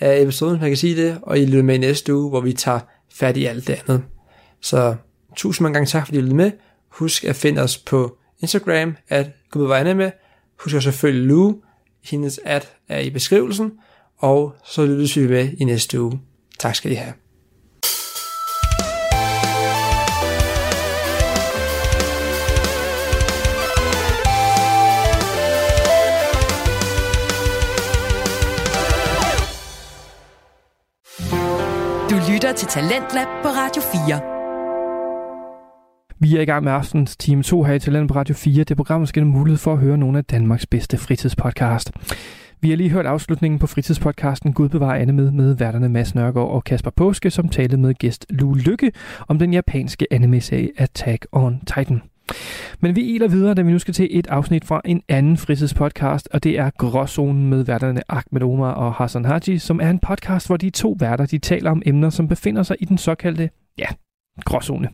[0.00, 2.40] af episoden, hvis man kan sige det, og I lytter med i næste uge, hvor
[2.40, 2.80] vi tager
[3.12, 4.02] fat i alt det andet.
[4.60, 4.94] Så
[5.36, 6.50] tusind mange gange tak, fordi I lyttede med.
[6.90, 10.10] Husk at finde os på Instagram, at Gud var med.
[10.58, 11.62] Husk at følge Lou.
[12.04, 13.72] Hendes ad er i beskrivelsen.
[14.18, 16.20] Og så lyttes vi med i næste uge.
[16.58, 17.14] Tak skal I have.
[32.10, 34.39] Du lytter til Talentlab på Radio 4.
[36.22, 38.64] Vi er i gang med aftens time 2 her i Talent på Radio 4.
[38.64, 41.92] Det program skal give mulighed for at høre nogle af Danmarks bedste fritidspodcast.
[42.60, 46.50] Vi har lige hørt afslutningen på fritidspodcasten Gud bevarer Anne med, med værterne Mads Nørgaard
[46.50, 48.92] og Kasper Påske, som talte med gæst Lu Lykke
[49.28, 52.02] om den japanske anime-serie Attack on Titan.
[52.80, 56.28] Men vi iler videre, da vi nu skal til et afsnit fra en anden fritidspodcast,
[56.32, 60.46] og det er Gråzonen med værterne Ahmed Omar og Hassan Haji, som er en podcast,
[60.46, 63.86] hvor de to værter de taler om emner, som befinder sig i den såkaldte, ja,
[64.44, 64.88] gråzone.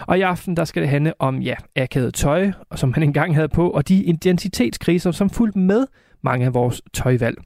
[0.00, 3.34] Og i aften, der skal det handle om, ja, akavet tøj, og som man engang
[3.34, 5.86] havde på, og de identitetskriser, som fulgte med
[6.24, 7.36] mange af vores tøjvalg.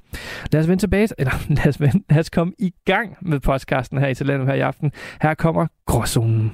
[0.53, 3.99] Lad os vende tilbage, eller lad os, vende, lad os komme i gang med podcasten
[3.99, 4.93] her i Talentum her i aften.
[5.23, 6.53] Her kommer Gråzonen.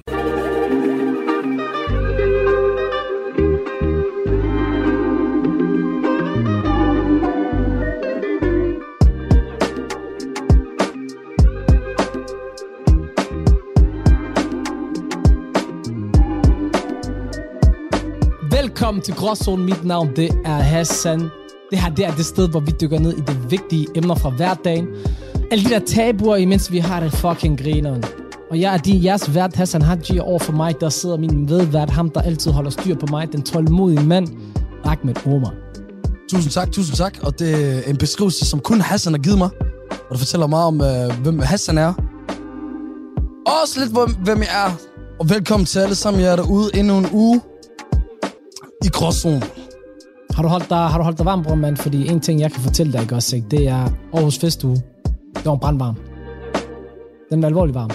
[18.75, 19.67] Velkommen til Gråzonen.
[19.67, 21.21] Mit navn det er Hassan.
[21.71, 24.31] Det her det er det sted, hvor vi dykker ned i de vigtige emner fra
[24.31, 24.87] hverdagen.
[25.51, 28.05] Alle de der tabuer, imens vi har det fucking grineren.
[28.51, 31.47] Og jeg er din jeres vært, Hassan Haji, og over for mig, der sidder min
[31.47, 34.29] medvært, ham der altid holder styr på mig, den tålmodige mand,
[34.85, 35.55] Ahmed Omar.
[36.31, 37.19] Tusind tak, tusind tak.
[37.23, 39.51] Og det er en beskrivelse, som kun Hassan har givet mig.
[39.91, 41.93] Og det fortæller meget om, øh, hvem Hassan er.
[43.63, 44.73] Også lidt, hvem, hvem jeg er.
[45.21, 47.41] Og velkommen til alle sammen, jeg er derude endnu en uge
[48.85, 49.43] i Gråzonen.
[50.31, 51.77] Har du holdt dig, har du holdt dig varm, bror, mand?
[51.77, 53.49] Fordi en ting, jeg kan fortælle dig, ikke også, ikke?
[53.51, 54.83] det er Aarhus Festuge.
[55.35, 55.97] Det var brandvarm.
[57.31, 57.91] Den var alvorlig varm.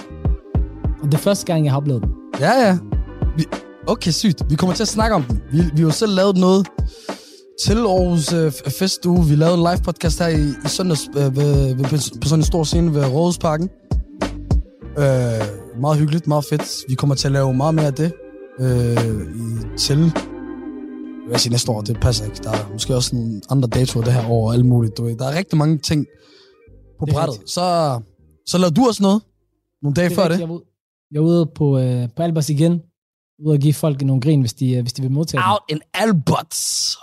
[1.02, 2.10] Og det er første gang, jeg har oplevet den.
[2.40, 2.78] Ja, ja.
[3.36, 3.44] Vi,
[3.86, 4.42] okay, sygt.
[4.50, 5.40] Vi kommer til at snakke om den.
[5.52, 6.66] Vi, vi har jo selv lavet noget
[7.64, 9.24] til Aarhus øh, Festuge.
[9.24, 12.44] Vi lavede en live podcast her i, i søndags øh, ved, ved, på sådan en
[12.44, 13.68] stor scene ved Rådhusparken.
[14.98, 16.84] Øh, meget hyggeligt, meget fedt.
[16.88, 18.12] Vi kommer til at lave meget mere af det
[18.60, 18.96] øh,
[19.36, 20.12] i, til
[21.30, 22.36] vil jeg sige næste år, det passer ikke.
[22.42, 24.96] Der er måske også nogle andre datoer det her år og alt muligt.
[24.96, 25.16] Du ved.
[25.16, 26.06] Der er rigtig mange ting
[26.98, 27.40] på Det brættet.
[27.46, 28.00] Så,
[28.46, 29.22] så laver du også noget
[29.82, 30.48] nogle dage Det før rigtigt, det.
[30.48, 30.64] Jeg er ude,
[31.12, 32.80] jeg ude på, øh, på Albers igen.
[33.46, 35.50] Ude og give folk nogle grin, hvis de, øh, hvis de vil modtage dem.
[35.50, 36.96] Out in Alberts.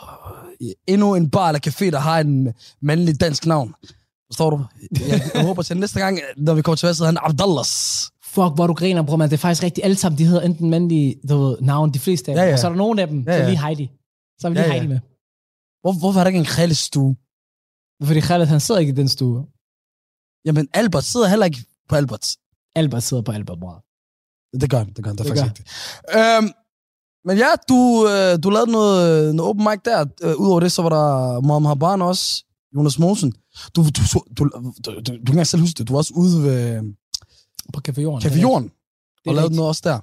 [0.87, 3.73] Endnu en bar eller café, der har en mandlig dansk navn.
[4.31, 4.59] Forstår du?
[4.91, 8.03] Jeg, jeg håber til næste gang, når vi kommer til at han Abdallahs.
[8.23, 9.29] Fuck, hvor du griner, bror, man.
[9.29, 9.85] Det er faktisk rigtigt.
[9.85, 12.41] Alle sammen, de hedder enten mandlige du ved, navn, de fleste af dem.
[12.41, 12.53] Ja, ja.
[12.53, 13.49] Og så er der nogle af dem, Ja, så er ja.
[13.49, 13.91] lige Heidi.
[14.39, 14.87] Så er vi lige Ja, ja.
[14.87, 14.99] Med.
[15.81, 17.15] Hvor, hvorfor er der ikke en krillestue?
[18.03, 19.45] Fordi Khaled, han sidder ikke i den stue.
[20.45, 22.37] Jamen, Albert sidder heller ikke på Alberts.
[22.75, 23.83] Albert sidder på Albert, bror.
[24.61, 25.17] Det gør han, det gør han.
[25.17, 25.67] Det er Det faktisk rigtigt.
[26.17, 26.51] Øhm,
[27.25, 30.05] men ja, du, øh, du lavede noget, noget open mic der.
[30.23, 32.43] Øh, Udover det, så var der Mohamed Haban også.
[32.75, 33.33] Jonas Mosen.
[33.75, 34.49] Du, du, du, du,
[34.85, 35.87] du, du, du kan selv huske det.
[35.87, 36.81] Du var også ude ved
[37.73, 38.31] På Café Jorden.
[38.31, 38.71] Café Jorden.
[39.27, 39.99] Og lavede noget også der.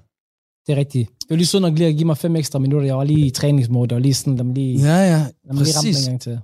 [0.66, 1.08] Det er rigtigt.
[1.20, 2.86] Det var lige sødt nok lige at give mig fem ekstra minutter.
[2.86, 3.94] Jeg var lige i træningsmode.
[3.94, 5.18] Var lige sådan, der man lige, Ja, ja.
[5.18, 6.06] der man lige ramte Præcis.
[6.06, 6.40] en gang til.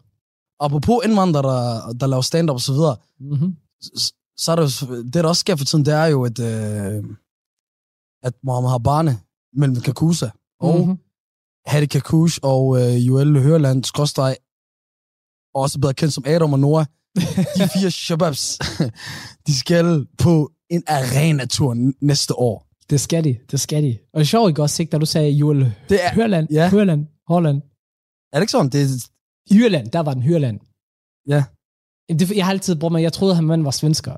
[0.60, 3.56] Apropos indvandrere, der, der laver stand-up og så videre, Mm-hmm.
[4.36, 7.04] så er der, det, der også sker for tiden, det er jo, at, øh,
[8.22, 9.18] at Mohamed Habane
[9.52, 10.28] mellem Kakusa
[10.60, 10.86] og Mhm.
[10.88, 10.98] mm-hmm.
[11.66, 14.36] Hadi Kakush og øh, Joel Hørland, skråstrej,
[15.54, 16.86] også bedre kendt som Adam og Noah,
[17.56, 18.58] de fire shababs,
[19.46, 22.66] de skal på en arena-tur næste år.
[22.90, 23.36] Det skal de.
[23.50, 23.98] Det skal de.
[24.12, 26.48] Og det er sjovt, ikke også, ikke, da du sagde Joel Det er, Hørland.
[26.50, 26.70] Ja.
[26.70, 27.06] Hørland.
[27.28, 27.62] Holland.
[28.32, 28.70] er det ikke sådan?
[28.70, 29.08] Det er,
[29.54, 30.60] Hyrland, der var den Hyrland.
[31.28, 31.44] Ja.
[32.14, 34.16] Det, jeg har altid brugt mig, jeg troede, han mand var svensker.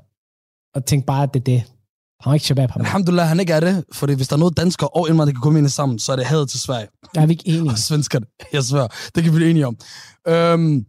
[0.75, 1.59] Og tænkte bare, at det er det.
[2.21, 2.81] Han var ikke shabab, ham.
[2.81, 5.41] alhamdulillah, han ikke er det, fordi hvis der er noget danskere og indvandrere, der kan
[5.41, 6.87] komme ind sammen, så er det hadet til Sverige.
[7.15, 7.71] Der er vi ikke enige.
[7.71, 8.25] og svenskerne.
[8.53, 8.87] Jeg svær.
[9.15, 9.77] Det kan vi blive enige om.
[10.27, 10.85] Øhm,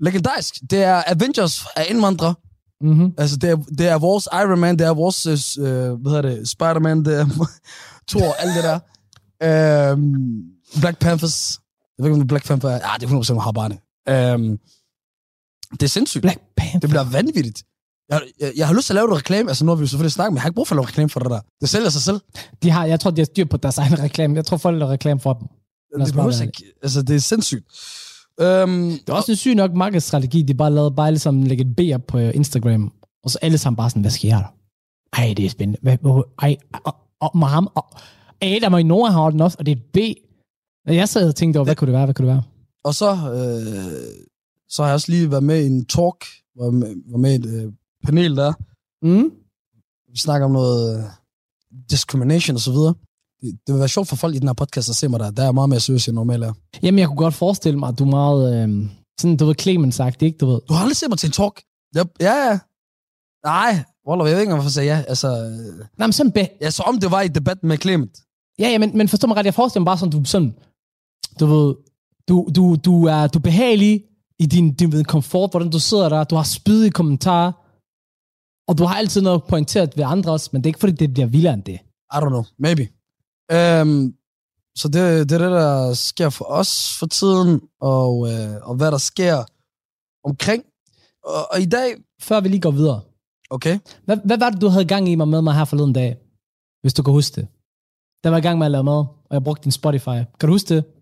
[0.00, 0.54] legendarisk.
[0.70, 2.34] Det er Avengers af indvandrere.
[2.80, 3.14] Mm-hmm.
[3.18, 5.64] Altså, det er, det er vores Iron Man, det er vores, øh,
[6.00, 7.26] hvad hedder det, Spider-Man, det er
[8.10, 8.78] Thor, alt det der.
[9.42, 10.42] Øhm,
[10.80, 11.58] Black Panthers.
[11.98, 12.74] Jeg ved ikke, om Black Panther er.
[12.74, 13.78] Ja, det er 100% Habane.
[14.08, 14.58] Øhm,
[15.70, 16.22] det er sindssygt.
[16.22, 16.80] Black Panther.
[16.80, 17.62] Det bliver vanvittigt.
[18.10, 19.50] Jeg, jeg, jeg har lyst til at lave noget reklame.
[19.50, 20.86] Altså, nu har vi jo selvfølgelig snakket, men jeg har ikke brug for at lave
[20.86, 21.40] reklame for det der.
[21.60, 22.20] Det sælger sig selv.
[22.62, 24.36] De har, jeg tror, de har styr på deres egen reklame.
[24.36, 25.48] Jeg tror, folk laver reklame for dem.
[26.06, 26.64] Det være ikke.
[26.82, 27.64] Altså, det er sindssygt.
[28.40, 30.42] Øhm, Det er også en syg nok markedsstrategi.
[30.42, 32.92] De bare lavede bare ligesom lægge et B op på Instagram.
[33.24, 34.54] Og så alle sammen bare sådan, hvad sker der?
[35.12, 35.78] Ej, det er spændende.
[35.82, 37.84] Hvad, hvor, ej, og, og Mohammed, og
[38.42, 39.98] Adam og Noah har den også, og det er et B.
[40.88, 42.42] Og jeg sad og tænkte over, hvad kunne det være, hvad kunne det være?
[42.84, 44.18] Og så, øh,
[44.68, 46.24] så har jeg også lige været med i en talk,
[46.56, 47.72] var med, var med et øh,
[48.04, 48.52] panel der.
[49.02, 49.30] Mm.
[50.12, 51.04] Vi snakker om noget øh,
[51.90, 52.94] discrimination og så videre.
[53.40, 55.30] Det, det vil være sjovt for folk i den her podcast at se mig der.
[55.30, 56.52] Der er meget mere seriøs end normalt er.
[56.82, 59.94] Jamen, jeg kunne godt forestille mig, at du er meget, øh, sådan, du ved, Clemens
[59.94, 60.38] sagt, ikke?
[60.38, 60.60] Du ved.
[60.68, 61.62] Du har aldrig set mig til en talk?
[61.94, 62.50] Ja, ja.
[62.50, 62.58] ja.
[63.46, 65.04] Nej, Wallah, jeg ved ikke, hvorfor jeg sagde ja.
[65.08, 65.28] Altså,
[65.98, 68.18] Nej, men sådan, be- jeg så om det var i debat med Clement.
[68.58, 70.54] ja, ja, men, men forstå mig ret, jeg forestiller mig bare sådan, du sådan,
[71.40, 71.74] du ved,
[72.28, 74.04] du, du, du, er, du er behagelig
[74.38, 77.52] i din, din ved, komfort, hvordan du sidder der, du har spydige kommentarer,
[78.70, 81.14] og du har altid noget pointeret ved andre også, men det er ikke fordi, det
[81.14, 81.78] bliver vildere end det.
[82.14, 82.44] I don't know.
[82.58, 82.88] Maybe.
[83.52, 84.14] Um,
[84.76, 88.90] så det, det er det, der sker for os for tiden, og, øh, og hvad
[88.90, 89.44] der sker
[90.28, 90.64] omkring.
[91.24, 93.00] Og, og i dag, Før vi lige går videre,
[93.50, 96.16] okay, hvad, hvad var det, du havde gang i mig med mig her forleden dag,
[96.80, 97.48] hvis du kan huske det?
[98.24, 100.18] Der var i gang med at lave mad, og jeg brugte din Spotify.
[100.40, 100.84] Kan du huske det?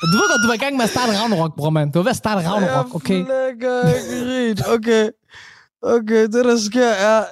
[0.00, 1.92] Du ved godt, du var i gang med at starte Ragnarok, bror, mand.
[1.92, 3.24] Du var ved at starte Ragnarok, okay?
[3.24, 5.10] Flækker, okay.
[5.82, 7.24] Okay, det der sker er,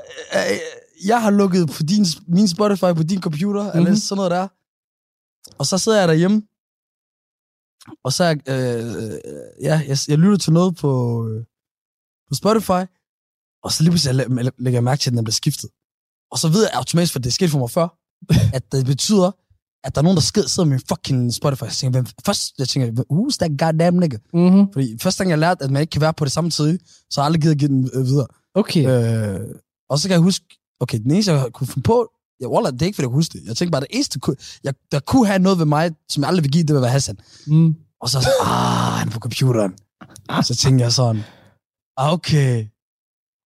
[1.04, 3.78] jeg har lukket på din, min Spotify på din computer, mm-hmm.
[3.78, 3.96] eller Mhm.
[4.00, 4.48] sådan noget der.
[5.59, 6.42] Og så sidder jeg derhjemme,
[8.04, 9.18] og så er jeg, øh,
[9.62, 10.90] ja, jeg, jeg lytter til noget på,
[11.28, 11.44] øh,
[12.28, 12.82] på Spotify,
[13.64, 15.70] og så lige pludselig læ- læ- lægger jeg mærke til, at den bliver skiftet.
[16.32, 17.88] Og så ved jeg automatisk, for det er sket for mig før,
[18.56, 19.30] at det betyder,
[19.85, 21.64] at der er nogen, der skid- sidder med min fucking Spotify.
[21.70, 24.18] Så tænker, jeg, hvem, først jeg tænker, who's that goddamn nigga?
[24.35, 24.72] Mm-hmm.
[24.72, 26.78] Fordi første gang, jeg lærte, at man ikke kan være på det samme tid,
[27.11, 28.26] så har jeg aldrig givet give den øh, videre.
[28.54, 28.82] Okay.
[28.90, 29.40] Øh,
[29.90, 30.44] og så kan jeg huske,
[30.80, 32.10] okay, den eneste, jeg kunne finde på,
[32.40, 33.46] ja, Wallah, det er ikke, fordi jeg kunne huske det.
[33.46, 34.20] Jeg tænkte bare, det eneste,
[34.64, 36.90] jeg, der kunne have noget ved mig, som jeg aldrig vil give, det vil være
[36.90, 37.18] Hassan.
[37.46, 37.74] Mm.
[38.00, 39.74] Og så, ah, han er på computeren.
[40.42, 41.22] Så tænkte jeg sådan,
[41.96, 42.66] ah, okay.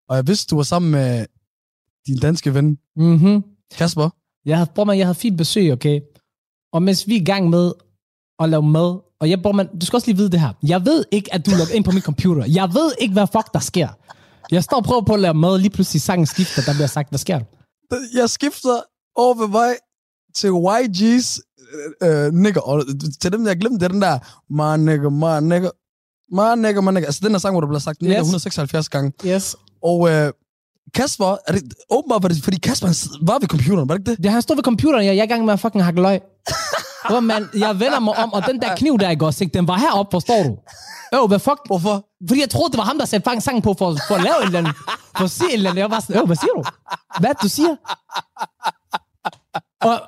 [0.09, 1.25] Og jeg vidste, du var sammen med
[2.07, 3.43] din danske ven, Mm-hmm.
[3.77, 4.09] Kasper.
[4.45, 6.01] Jeg havde, bror, man, jeg havde fint besøg, okay?
[6.73, 7.71] Og mens vi er i gang med
[8.39, 10.53] at lave mad, og jeg, bror, man, du skal også lige vide det her.
[10.63, 12.45] Jeg ved ikke, at du logger ind på min computer.
[12.45, 13.87] Jeg ved ikke, hvad fuck der sker.
[14.51, 17.09] Jeg står og prøver på at lave mad, lige pludselig sangen skifter, der bliver sagt,
[17.09, 17.45] hvad sker der?
[18.15, 18.81] Jeg skifter
[19.15, 19.75] over ved mig
[20.35, 21.39] til YG's
[22.03, 22.62] øh, øh, nigger.
[22.62, 22.83] Og
[23.21, 25.69] til dem, jeg glemte, det er den der, my nigga, my nigga,
[26.31, 27.05] my nigga, my nigga.
[27.05, 28.19] Altså den der sang, hvor der bliver sagt nigga Yes.
[28.19, 29.12] 176 gange.
[29.25, 29.55] Yes.
[29.83, 30.31] Og øh,
[30.93, 32.95] Kasper, er det, åbenbart var det, fordi Kasper han
[33.27, 34.23] var ved computeren, var det ikke det?
[34.23, 36.19] Det han stod ved computeren, jeg, jeg er i gang med at fucking hakke løg.
[37.09, 39.53] Hvor man, jeg vender mig om, og den der kniv der, ikke også, ikke?
[39.53, 40.57] den var heroppe, forstår du?
[41.17, 41.59] Øv, hvad fuck?
[41.65, 42.05] Hvorfor?
[42.27, 44.36] Fordi jeg troede, det var ham, der satte fang sangen på for, for at lave
[44.41, 44.75] et eller andet.
[45.17, 45.82] For at sige et eller andet.
[45.82, 46.63] Jeg var sådan, hvad siger du?
[47.19, 47.75] Hvad du siger?
[49.82, 50.01] Og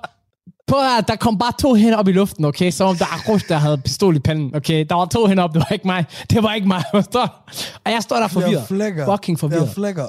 [0.67, 2.71] på her, der kom bare to hænder op i luften, okay?
[2.71, 4.85] Som om der er Rush, der havde pistol i panden, okay?
[4.89, 6.05] Der var to hænder op, det var ikke mig.
[6.29, 7.49] Det var ikke mig, forstår?
[7.85, 8.67] Og jeg står der Jeg forvirret.
[8.67, 9.05] flækker.
[9.17, 9.61] Fucking forvirret.
[9.65, 10.07] Jeg flækker.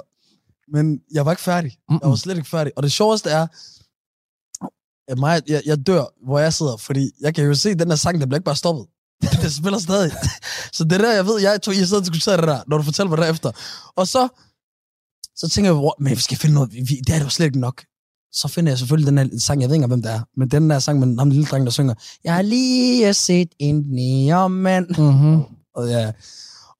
[0.72, 1.72] Men jeg var ikke færdig.
[1.90, 2.72] Jeg var slet ikke færdig.
[2.76, 3.46] Og det sjoveste er,
[5.08, 7.90] at mig, jeg, jeg dør, hvor jeg sidder, fordi jeg kan jo se, at den
[7.90, 8.86] der sang, den bliver ikke bare stoppet.
[9.42, 10.12] Den spiller stadig.
[10.76, 12.76] så det er der, jeg ved, jeg, tog, jeg sidder og diskuterer det der, når
[12.76, 13.50] du fortæller mig det efter.
[13.96, 14.28] Og så,
[15.36, 17.46] så tænker jeg, "Hvor- men vi skal finde noget, vi, det er det jo slet
[17.46, 17.82] ikke nok.
[18.32, 20.70] Så finder jeg selvfølgelig den her sang, jeg ved ikke, hvem det er, men den
[20.70, 24.86] der sang med ham lille dreng, der synger, jeg har lige set en neonmand.
[24.98, 25.42] Mm-hmm.
[25.74, 26.12] Og ja,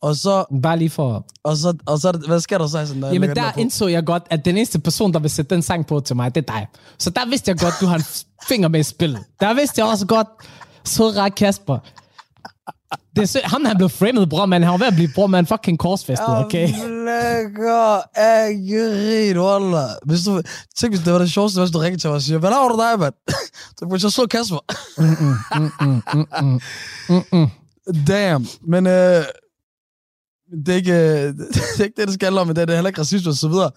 [0.02, 1.26] og så, Bare lige for...
[1.44, 2.86] og så, og så, det- hvad sker der så?
[2.86, 3.60] Sådan, jeg Jamen, der på?
[3.60, 6.34] indså jeg godt, at den eneste person, der vil sætte den sang på til mig,
[6.34, 6.66] det er dig.
[6.98, 8.04] Så der vidste jeg godt, du har en
[8.48, 9.20] finger med i spillet.
[9.40, 10.28] Der vidste jeg også godt,
[10.84, 11.78] så ret Kasper.
[13.16, 14.62] Det er sø- ham, han blev framed, bror, man.
[14.62, 15.46] Han var ved at blive bror, man.
[15.46, 16.68] Fucking korsfæstet, okay?
[16.68, 19.90] Jeg flækker af grin, wallah.
[20.06, 20.42] Hvis du,
[20.76, 22.68] tænk, hvis det var det sjoveste, hvis du ringede til mig og siger, hvad laver
[22.68, 23.14] du dig, mand?
[23.78, 24.58] Så kunne jeg så Kasper.
[28.06, 28.46] Damn.
[28.68, 29.24] Men øh,
[30.66, 32.72] det, er ikke, øh, det er ikke det, det skal handle om, men det det
[32.74, 33.70] er heller ikke racisme og så videre.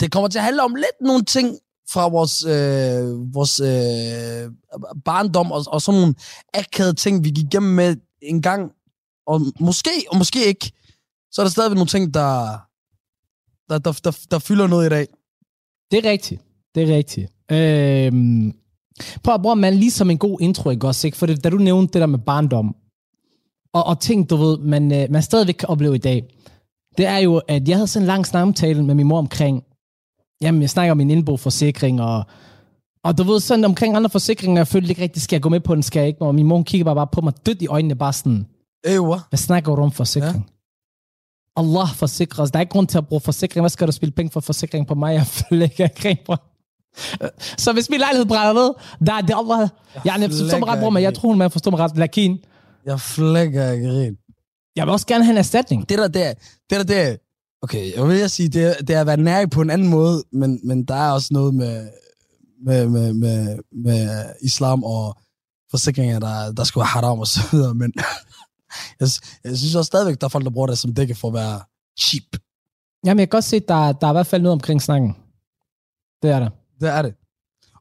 [0.00, 1.58] Det kommer til at handle om lidt nogle ting
[1.90, 4.50] fra vores, øh, vores øh,
[5.04, 6.14] barndom, og, og sådan nogle
[6.54, 8.72] akavede ting, vi gik igennem med en gang,
[9.26, 10.72] og måske, og måske ikke,
[11.32, 12.58] så er der stadigvæk nogle ting, der,
[13.68, 15.06] der, der, der, der fylder noget i dag.
[15.90, 16.42] Det er rigtigt.
[16.74, 17.32] Det er rigtigt.
[17.50, 18.54] Øhm,
[19.22, 21.06] prøv at bruge man lige som en god intro, ikke også?
[21.06, 21.16] Ikke?
[21.16, 22.76] For det, da du nævnte det der med barndom,
[23.72, 26.24] og, og ting, du ved, man, øh, man stadigvæk kan opleve i dag,
[26.98, 29.64] det er jo, at jeg havde sådan en lang samtale med min mor omkring,
[30.44, 32.24] jamen, jeg snakker om min indboforsikring, og,
[33.04, 35.60] og du ved, sådan omkring andre forsikringer, jeg følte ikke rigtig, skal jeg gå med
[35.60, 36.22] på den, skal jeg ikke?
[36.22, 38.46] Og min mor kigger bare, bare på mig dødt i øjnene, bare sådan,
[38.86, 39.18] Ewa.
[39.28, 40.46] hvad snakker du om forsikring?
[40.48, 40.54] Ja.
[41.56, 42.50] Allah forsikrer os.
[42.50, 43.62] Der er ikke grund til at bruge forsikring.
[43.62, 45.14] Hvad skal du spille penge for forsikring på mig?
[45.14, 46.36] Jeg flækker grin på.
[47.58, 48.74] Så hvis min lejlighed brænder ned,
[49.06, 49.68] der er det Allah.
[50.04, 51.96] Jeg er forstår mig ret, bror, men jeg tror, man forstår mig ret.
[51.96, 52.38] Lakin.
[52.86, 54.16] Jeg flækker grin.
[54.76, 55.88] Jeg vil også gerne have en erstatning.
[55.88, 56.34] Det der, det er,
[56.70, 57.18] det der, det
[57.64, 60.24] okay, jeg vil sige, det er, det er at være nær på en anden måde,
[60.32, 61.88] men, men der er også noget med,
[62.64, 65.16] med, med, med, med islam og
[65.70, 67.92] forsikringer, der, der skulle være haram og så videre, men
[69.00, 69.08] jeg,
[69.44, 71.60] jeg synes også stadigvæk, der er folk, der bruger det som dække for at være
[72.00, 72.24] cheap.
[73.06, 75.16] Jamen, jeg kan godt se, at der, der er i hvert fald noget omkring snakken.
[76.22, 76.48] Det er der.
[76.80, 77.14] Det er det.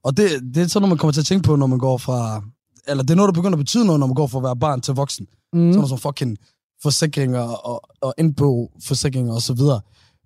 [0.03, 1.97] Og det, det er sådan noget, man kommer til at tænke på, når man går
[1.97, 2.43] fra...
[2.87, 4.55] Eller det er noget, der begynder at betyde noget, når man går fra at være
[4.55, 5.27] barn til voksen.
[5.53, 5.59] Mm.
[5.59, 6.37] Sådan noget som fucking
[6.83, 9.81] forsikringer og, og indbo-forsikringer og så videre.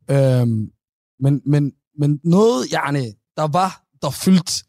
[0.09, 0.71] Øhm,
[1.19, 3.03] men, men, men noget, Jarne,
[3.37, 4.63] der var, der fyldt,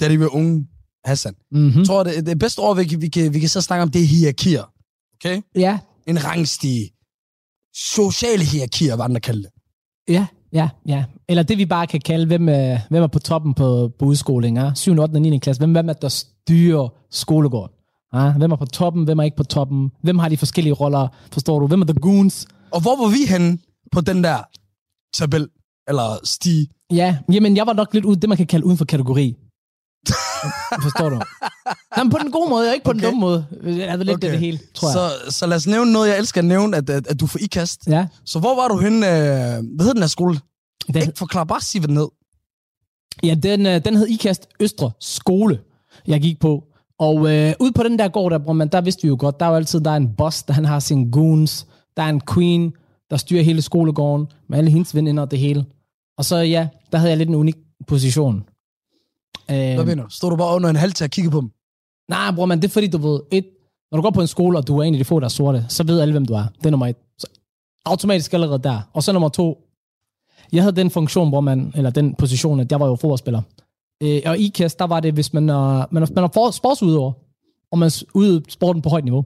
[0.00, 0.66] da de var unge,
[1.04, 1.34] Hassan.
[1.50, 1.78] Mm-hmm.
[1.78, 3.90] Jeg tror, det, det bedste ord, vi kan, vi kan, vi kan så snakke om,
[3.90, 4.72] det er hierarkier.
[5.14, 5.42] Okay?
[5.54, 6.90] Ja, En rangstige.
[7.74, 9.52] Sociale hierarkier, hvad andre kalder det.
[10.14, 11.04] ja, ja, ja.
[11.28, 14.64] Eller det, vi bare kan kalde, hvem er, hvem er på toppen på, på udskolingen.
[14.64, 14.74] Ja?
[14.74, 15.14] 7., 8.
[15.14, 15.38] og 9.
[15.38, 15.60] klasse.
[15.60, 17.74] Hvem, hvem er der styrer skolegården?
[18.14, 18.32] Ja?
[18.32, 19.04] Hvem er på toppen?
[19.04, 19.90] Hvem er ikke på toppen?
[20.02, 21.08] Hvem har de forskellige roller?
[21.32, 21.66] Forstår du?
[21.66, 22.46] Hvem er the goons?
[22.70, 23.58] Og hvor var vi henne
[23.92, 24.38] på den der
[25.14, 25.48] tabel,
[25.88, 26.68] eller stige?
[26.92, 29.36] Ja, jamen jeg var nok lidt ud, det man kan kalde uden for kategori.
[30.84, 31.20] Forstår du?
[31.96, 33.00] Jamen på den gode måde, og ikke på okay.
[33.00, 33.46] den dumme måde.
[33.64, 34.22] Jeg er lidt okay.
[34.22, 34.94] Det, det hele, tror jeg.
[35.26, 37.38] Så, så lad os nævne noget, jeg elsker at nævne, at, at, at du får
[37.42, 37.80] ikast.
[37.86, 39.06] Ja, Så hvor var du henne?
[39.06, 40.40] Øh, hvad hed den her skole?
[40.86, 42.08] den, Ikke forklar, bare sig, hvad den hed.
[43.22, 45.60] ja den, øh, den hed IKAST Østre Skole,
[46.06, 46.64] jeg gik på.
[47.00, 49.40] Og øh, ude på den der gård der, bror, man, der vidste vi jo godt,
[49.40, 51.66] der er jo altid der er en boss, der han har sine goons.
[51.96, 52.72] Der er en queen,
[53.10, 55.66] der styrer hele skolegården, med alle hendes veninder og det hele.
[56.18, 58.44] Og så ja, der havde jeg lidt en unik position.
[59.46, 60.10] Hvad Øh, mener du?
[60.10, 61.50] Stod du bare under en halv til at kigge på dem?
[62.10, 63.46] Nej, bror, men det er fordi, du ved, et,
[63.92, 65.28] når du går på en skole, og du er en af de få, der er
[65.28, 66.44] sorte, så ved alle, hvem du er.
[66.58, 66.96] Det er nummer et.
[67.18, 67.26] Så
[67.84, 68.80] automatisk allerede der.
[68.92, 69.58] Og så nummer to,
[70.52, 73.42] jeg havde den funktion, hvor man, eller den position, at jeg var jo fodboldspiller.
[74.02, 76.50] Øh, og i IKAST, der var det, hvis man er, man er, man er for,
[76.50, 77.12] sportsudøver,
[77.72, 79.24] og man udøvede sporten på højt niveau,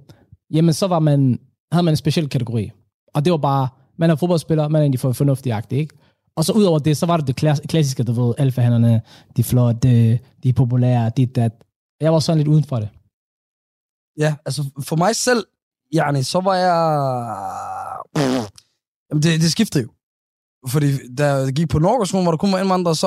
[0.50, 1.40] jamen så var man,
[1.72, 2.70] havde man en speciel kategori.
[3.14, 5.94] Og det var bare, man er fodboldspiller, man er egentlig for fornuftig ikke?
[6.36, 7.36] Og så ud over det, så var det det
[7.68, 9.02] klassiske, du ved, alfahanderne,
[9.36, 11.52] de er flotte, de er populære, dit, dat.
[12.00, 12.88] Jeg var sådan lidt uden for det.
[14.18, 15.46] Ja, altså for mig selv,
[15.94, 16.76] Jarni, så var jeg...
[19.10, 19.90] Jamen, det, det skiftede jo.
[20.68, 23.06] Fordi da jeg gik på Norgeskolen, hvor der kun var indvandrere, så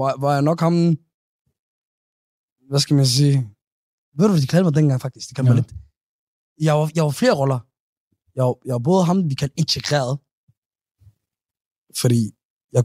[0.00, 0.74] var, var jeg nok ham...
[2.70, 3.36] Hvad skal man sige?
[4.16, 5.28] Ved du, hvad de kaldte mig dengang, faktisk?
[5.28, 5.60] Det kan man Ja.
[5.60, 5.74] lidt.
[6.60, 7.60] Jeg var, jeg var flere roller.
[8.36, 10.18] Jeg var, jeg var både ham, vi kaldte integreret.
[12.02, 12.20] fordi
[12.72, 12.84] jeg,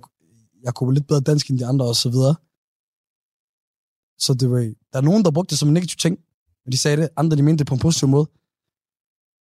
[0.64, 2.36] jeg kunne lidt bedre dansk end de andre og så videre.
[4.26, 4.60] Så det var,
[4.92, 6.16] der er nogen, der brugte det som en negativ ting,
[6.66, 8.28] men de sagde det, andre de mente det på en positiv måde.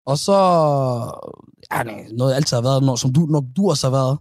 [0.07, 0.37] Og så,
[1.73, 4.19] ja, nej, noget jeg altid har været, når, som du, når du også har været,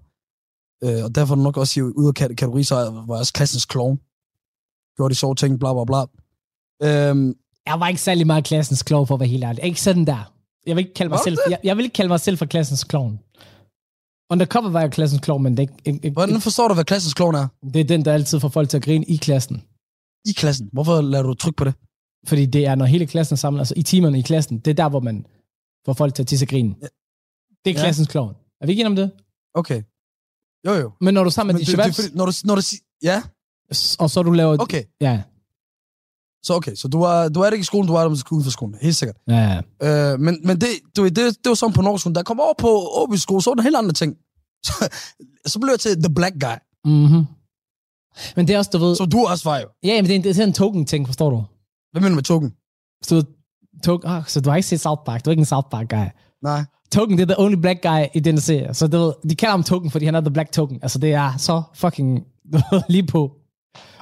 [0.83, 3.65] øh, og derfor er nok også ude af kate- kategori, så var jeg også klassens
[3.65, 3.97] klovn.
[4.95, 6.01] Gjorde de sjove ting, bla bla bla.
[6.87, 9.63] Øhm, Jeg var ikke særlig meget klassens klovn, for at være helt ærlig.
[9.63, 10.33] Ikke sådan der.
[10.67, 12.83] Jeg vil ikke kalde mig, selv, jeg, jeg vil ikke kalde mig selv for klassens
[12.83, 13.19] klovn.
[14.31, 16.85] Undercover var jeg klassens klovn, men det er, ikke, ikke, ikke, hvordan forstår du, hvad
[16.85, 17.47] klassens klovn er?
[17.73, 19.63] det er den, der altid får folk til at grine i klassen.
[20.25, 20.69] I klassen.
[20.73, 21.73] Hvorfor lader du tryk på det?
[22.27, 24.75] Fordi det er, når hele klassen er samlet, altså i timerne i klassen, det er
[24.75, 25.25] der, hvor man
[25.85, 26.75] får folk til at tisse og grine.
[27.65, 27.79] Det er Ja.
[27.79, 28.35] klassens klovn.
[28.61, 29.11] Er vi ikke enige om det?
[29.53, 29.81] Okay.
[30.67, 30.91] Jo, jo.
[31.01, 32.81] Men når du er sammen med det, det, er shababs, når du, når du siger,
[33.03, 33.21] ja,
[33.99, 34.57] og så du laver...
[34.61, 34.83] okay.
[35.01, 35.21] Ja,
[36.43, 38.51] Så okay, så du er, du er ikke i skolen, du er der uden for
[38.51, 38.75] skolen.
[38.81, 39.15] Helt sikkert.
[39.27, 42.13] ja, Øh, men men det, du, det, det var sådan på Norgeskolen.
[42.15, 44.15] Da jeg kom over på Åby skole, så var der helt andre ting.
[44.65, 44.89] Så,
[45.45, 46.57] så blev jeg til the black guy.
[46.85, 47.25] Mhm.
[48.35, 48.95] Men det er også, du ved...
[48.95, 49.67] Så du også var jo.
[49.83, 51.43] Ja, men det er, en- det er en token-ting, forstår du?
[51.91, 52.53] Hvad mener du med token?
[53.03, 53.23] Så,
[53.83, 55.25] token, ah, så du har ikke set South Park.
[55.25, 56.07] Du er ikke en South Park-guy.
[56.43, 56.63] Nej.
[56.93, 58.73] Token, det er the only black guy i den serie.
[58.73, 60.79] Så du ved, de kalder ham Token, fordi han er the black token.
[60.81, 62.23] Altså, det er så fucking
[62.89, 63.31] lige på.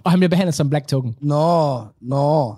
[0.04, 1.16] Og han bliver behandlet som black token.
[1.22, 2.18] Nå, nå.
[2.24, 2.58] Okay.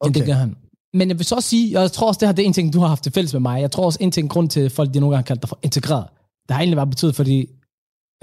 [0.00, 0.14] Okay.
[0.14, 0.56] Det gør han.
[0.94, 2.52] Men jeg vil så også sige, og jeg tror også, det her det er en
[2.52, 3.60] ting, du har haft til fælles med mig.
[3.60, 6.06] Jeg tror også, en ting, grund til, folk de nogle gange kaldt dig for integreret,
[6.48, 7.46] det har egentlig været betydet, fordi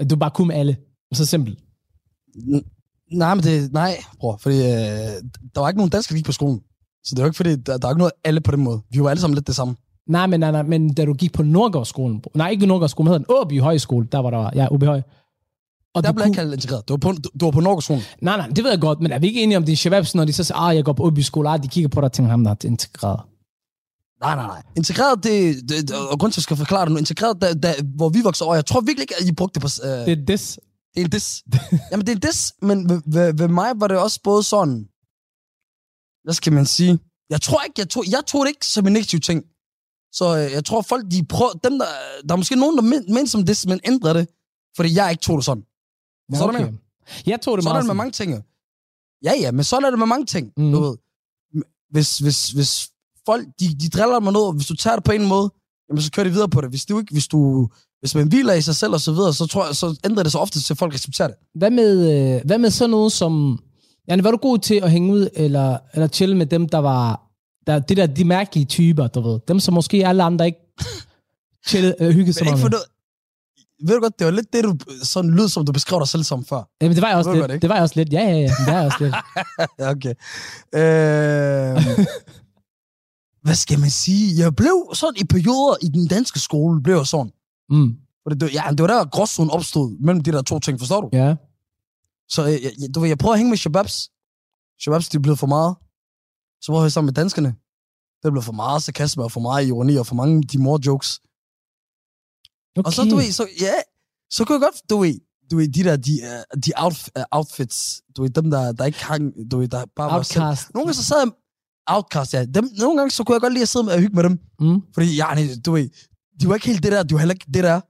[0.00, 0.76] at du bare kunne med alle.
[1.14, 1.58] Så simpelt.
[2.36, 2.72] N-
[3.12, 4.62] Nej, men det, nej, bror, fordi øh,
[5.54, 6.60] der var ikke nogen danskere, der gik på skolen.
[7.04, 8.80] Så det var ikke fordi, der, der er ikke noget alle på den måde.
[8.90, 9.76] Vi var alle sammen lidt det samme.
[10.08, 13.26] Nej, men, nej, nej, men da du gik på Nordgårdsskolen, nej, ikke Nordgårdsskolen, men hedder
[13.26, 15.02] den Åby Højskole, der var der, ja, Åby Høj.
[15.94, 16.88] Og Der blev jeg ikke kaldt integreret.
[16.88, 18.02] Du var på, du, du var på Norgeskolen.
[18.20, 20.24] Nej, nej, det ved jeg godt, men er vi ikke enige om de shababs, når
[20.24, 22.12] de så siger, ah, jeg går på Åby skole, ah, de kigger på dig og
[22.12, 23.20] tænker, ham der er integreret.
[24.20, 24.62] Nej, nej, nej.
[24.76, 27.54] Integreret, det, det, det og grund til, at jeg skal forklare det nu, integreret, da,
[27.54, 29.68] da, hvor vi voksede over, jeg tror virkelig ikke, at I brugte det på...
[29.88, 30.58] Øh, Det er this.
[30.94, 31.44] Det er en dis.
[31.90, 34.88] Jamen, det er en men ved, ved, ved mig var det også både sådan...
[36.24, 36.98] Hvad skal man sige?
[37.30, 39.44] Jeg tror ikke, jeg tog, jeg tog det ikke som en negativ ting.
[40.18, 41.52] Så øh, jeg tror, folk, de prøver...
[41.52, 41.86] Dem, der,
[42.28, 42.82] der er måske nogen, der
[43.14, 44.28] mente som dis, men ændrede det.
[44.76, 45.64] Fordi jeg ikke tog det sådan.
[46.32, 46.74] Ja, Sådan er det.
[47.26, 48.44] Jeg tog det Sådan er meget det med mange ting.
[49.24, 50.52] Ja, ja, men sådan er det med mange ting.
[50.56, 50.66] Mhm.
[50.66, 50.72] Mm.
[50.72, 50.96] Du ved.
[51.90, 52.90] Hvis, hvis, hvis
[53.26, 55.50] folk, de, de driller mig noget, og hvis du tager det på en måde,
[55.88, 56.70] jamen så kører de videre på det.
[56.70, 57.68] Hvis du ikke, hvis du,
[58.00, 60.32] hvis man hviler i sig selv og så videre, så tror jeg, så ændrer det
[60.32, 61.36] sig ofte til, at folk accepterer det.
[61.54, 63.58] Hvad med, øh, hvad med sådan noget som...
[64.08, 67.25] Janne, var du god til at hænge ud, eller, eller chille med dem, der var...
[67.66, 69.40] Der, det der, de mærkelige typer, du ved.
[69.48, 70.58] Dem, som måske alle andre ikke
[71.68, 72.78] chillede, øh, hyggede Men meget med.
[73.86, 76.22] ved du godt, det var lidt det, du sådan lyd, som du beskrev dig selv
[76.22, 76.62] som før.
[76.80, 77.42] Jamen, det var jeg også lidt.
[77.42, 77.62] godt, ikke?
[77.62, 78.12] Det var jeg også lidt.
[78.12, 78.42] Ja, ja, ja.
[78.46, 79.14] Det var jeg også lidt.
[79.92, 80.14] Okay.
[80.74, 81.96] Øh,
[83.44, 84.42] hvad skal man sige?
[84.44, 87.32] Jeg blev sådan i perioder i den danske skole, blev jeg sådan.
[87.70, 87.96] Mm.
[88.22, 91.08] For det, ja, det var der, gråzonen opstod mellem de der to ting, forstår du?
[91.12, 91.34] Ja.
[92.28, 94.10] Så øh, jeg, jeg, du ved, jeg prøver at hænge med shababs.
[94.82, 95.74] Shababs, de er blevet for meget.
[96.62, 97.54] Så prøver jeg sammen med danskerne.
[98.22, 101.20] Det blevet for meget sarkasme og for meget ironi og for mange de mor jokes.
[102.76, 102.86] Okay.
[102.86, 103.72] Og så, du ved, så, ja,
[104.30, 105.18] så kunne jeg godt, du ved,
[105.50, 108.84] du ved, de der, de, uh, de outf, uh, outfits, du ved, dem der, der
[108.84, 110.42] ikke hang, du ved, der bare var selv.
[110.42, 110.74] Outcast.
[110.74, 111.30] Nogle gange så sad jeg,
[111.86, 114.14] outcast, ja, dem, nogle gange så kunne jeg godt lide at sidde med og hygge
[114.14, 114.80] med dem, Mm.
[114.94, 115.88] fordi, ja, nej, du ved,
[116.40, 117.80] de var ikke helt det der, de var heller ikke det der.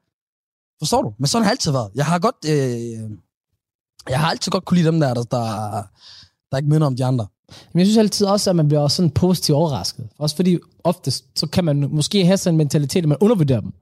[0.81, 1.15] Forstår du?
[1.19, 1.91] Men sådan har jeg altid været.
[1.95, 3.11] Jeg har godt, øh,
[4.09, 5.43] jeg har altid godt kunne lide dem der, der, der,
[6.51, 7.27] der ikke minder om de andre.
[7.73, 10.09] Men jeg synes altid også, at man bliver også sådan positivt overrasket.
[10.19, 13.73] Også fordi oftest, så kan man måske have sådan en mentalitet, at man undervurderer dem.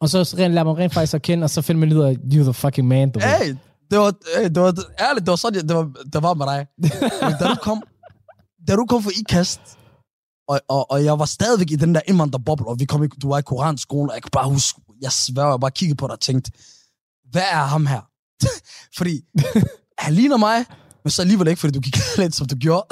[0.00, 2.14] Og så rent- lader man rent faktisk at kende, og så finder man ud af,
[2.14, 3.20] you're the fucking man, du.
[3.20, 3.56] Hey,
[3.90, 6.66] det var, det var, ærligt, det var sådan, det var, det var med dig.
[7.22, 7.82] Men da du kom,
[8.68, 9.60] da du kom for ikast,
[10.48, 13.28] og, og, og jeg var stadigvæk i den der indvandrerboble, og vi kom i, du
[13.28, 16.12] var i koranskolen, og jeg kan bare huske, jeg sværger, jeg bare kiggede på dig
[16.12, 16.52] og tænkte,
[17.30, 18.00] hvad er ham her?
[18.98, 19.20] fordi
[19.98, 20.64] han ligner mig,
[21.04, 22.86] men så alligevel ikke, fordi du gik lidt, som du gjorde.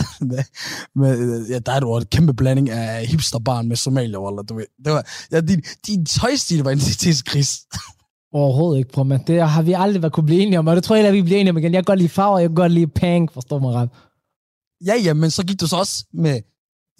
[0.95, 4.67] med, ja, der er du et kæmpe blanding af hipsterbarn med somalier, eller du ved.
[4.85, 7.59] Det var, ja, din, din tøjstil var identitetskris.
[8.33, 10.85] Overhovedet ikke, bror, men det har vi aldrig været kunne blive enige om, og det
[10.85, 11.75] tror jeg, at vi bliver enige om igen.
[11.75, 13.89] Jeg kan godt lide farver, jeg kan godt lide pang, forstår mig ret.
[14.87, 16.41] Ja, ja, men så gik du så også med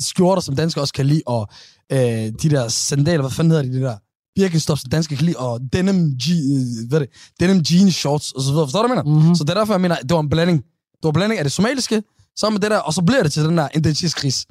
[0.01, 1.49] skjorter, som danskere også kan lide, og
[1.93, 1.99] øh,
[2.43, 3.97] de der sandaler, hvad fanden hedder de, de der
[4.39, 7.09] Birkenstock, som danskere kan lide, og denim, G, øh, hvad det,
[7.41, 8.67] denim jeans shorts, og så videre.
[8.67, 9.21] Forstår du, hvad jeg mener?
[9.27, 9.35] Mhm.
[9.35, 10.65] Så det er derfor, jeg mener, det var en blanding.
[10.99, 12.03] Det var blanding af det somaliske,
[12.39, 14.47] sammen med det der, og så bliver det til den der identitetskris.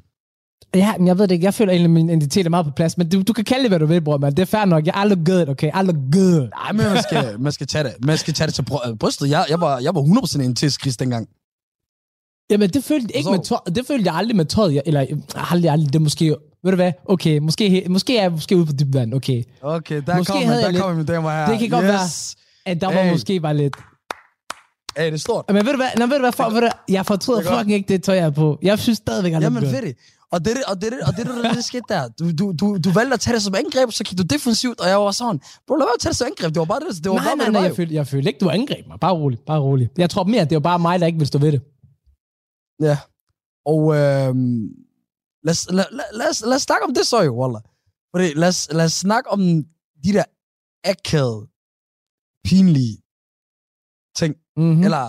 [0.76, 1.46] Ja, men jeg ved det ikke.
[1.46, 2.98] Jeg føler egentlig, at min identitet er meget på plads.
[2.98, 4.86] Men du, du kan kalde det, hvad du vil, bror, men det er fair nok.
[4.86, 5.68] Jeg er aldrig good, okay?
[5.68, 6.50] I look good.
[6.50, 7.94] Nej, men man skal, man skal tage det.
[8.06, 9.30] Man skal tage det til øh, brystet.
[9.30, 11.28] Jeg, jeg, var, jeg var 100% identitetskris dengang.
[12.50, 14.74] Jamen, det følte, ikke med Forstår tøj, det følte jeg aldrig med tøjet.
[14.74, 15.06] Jeg- Eller
[15.52, 15.94] aldrig, aldrig.
[15.94, 16.36] Det måske...
[16.64, 16.92] Ved du hvad?
[17.06, 19.44] Okay, måske, måske er jeg måske ude på dybt vand, okay.
[19.62, 21.50] Okay, der Måske kommer der jeg kommer mine damer her.
[21.50, 21.90] Det kan godt yes.
[21.90, 22.72] være.
[22.72, 23.12] at der var Hey.
[23.12, 23.76] måske bare lidt...
[24.98, 25.46] Hey, det er stort.
[25.50, 27.74] Men ved du hvad, Nå, ved du hvad, for, ved du, jeg fortryder er fucking
[27.76, 28.60] ikke det tøj, jeg er på.
[28.62, 29.98] Jeg synes stadigvæk, at Jamen det er fedt.
[30.32, 31.84] Og det, er det- og det, er det- og det, er det, der, det skete
[31.90, 32.08] der.
[32.08, 34.88] Du, du, du, du valgte at tage det som angreb, så gik du defensivt, og
[34.90, 36.50] jeg var sådan, bro, lad være at tage det som angreb.
[36.54, 38.40] Det var bare det, det var Nej, bare, nej, nej, jeg følte, jeg følte ikke,
[38.40, 39.00] du angreb mig.
[39.00, 39.90] Bare rolig, bare rolig.
[39.98, 41.62] Jeg tror mere, at det var bare mig, der ikke vil stå ved det.
[42.82, 42.98] Ja.
[43.66, 44.62] Og øhm,
[45.44, 47.62] lad, os, lad, lad, lad, os, lad os snakke om det så jo, Wallah.
[48.16, 49.40] Fordi lad os, lad os snakke om
[50.04, 50.24] de der
[50.84, 51.48] akavede,
[52.48, 52.98] pinlige
[54.20, 54.36] ting.
[54.58, 54.76] Mm-hmm.
[54.76, 54.84] Mm.
[54.84, 55.04] Eller,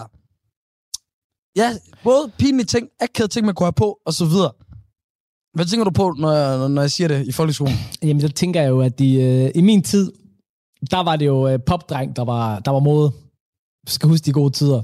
[1.60, 1.68] ja,
[2.04, 4.52] både pinlige ting, akavede ting, man kunne have på, og så videre.
[5.54, 7.74] Hvad tænker du på, når jeg, når jeg siger det i folkeskolen?
[8.06, 10.12] Jamen, der tænker jeg jo, at de, øh, i min tid,
[10.90, 13.12] der var det jo øh, popdreng, der var, der var mode.
[13.86, 14.82] Du skal huske de gode tider.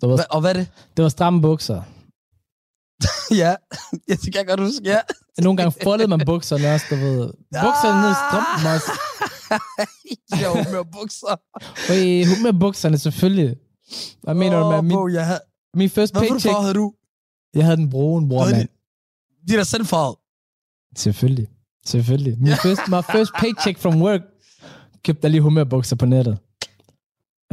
[0.00, 0.68] Der var, Hva, og hvad er det?
[0.96, 1.82] det var stramme bukser.
[3.42, 3.54] ja,
[4.08, 5.00] det kan jeg godt huske, ja.
[5.38, 7.32] Nogle gange foldede man bukserne også, du ved.
[7.64, 8.90] Bukserne ned i strømpen også.
[10.42, 11.36] jo, med bukser.
[11.88, 11.96] Og
[12.42, 13.56] med bukserne selvfølgelig.
[14.22, 15.40] Hvad mener du med min, bro, jeg havde,
[15.74, 16.52] min første hvad paycheck?
[16.54, 16.94] farve havde du?
[17.54, 18.68] Jeg havde den brune, bror, mand.
[19.48, 20.16] De der sandfarvet.
[20.96, 21.48] Selvfølgelig.
[21.86, 22.38] Selvfølgelig.
[22.38, 24.20] Min first, my first paycheck from work
[25.04, 26.38] købte jeg lige humørbukser på nettet.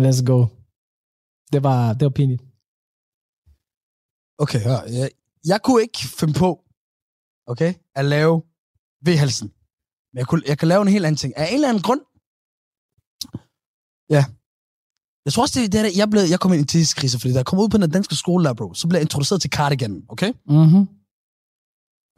[0.01, 0.45] Let's go.
[1.53, 2.41] Det var, det var pinligt.
[4.37, 4.81] Okay, hør.
[4.99, 5.09] Jeg,
[5.45, 6.63] jeg kunne ikke finde på,
[7.47, 8.41] okay, at lave
[9.05, 9.51] V-halsen.
[10.13, 11.37] Men jeg, kunne, jeg kan lave en helt anden ting.
[11.37, 12.01] Af en eller anden grund,
[14.09, 14.25] ja.
[15.25, 17.33] Jeg tror også, det er det, jeg, blev, jeg kom ind i en tidskrise, fordi
[17.33, 19.49] da jeg kom ud på den danske skole der, bro, så blev jeg introduceret til
[19.49, 20.33] cardigan, okay?
[20.47, 20.87] Mm-hmm.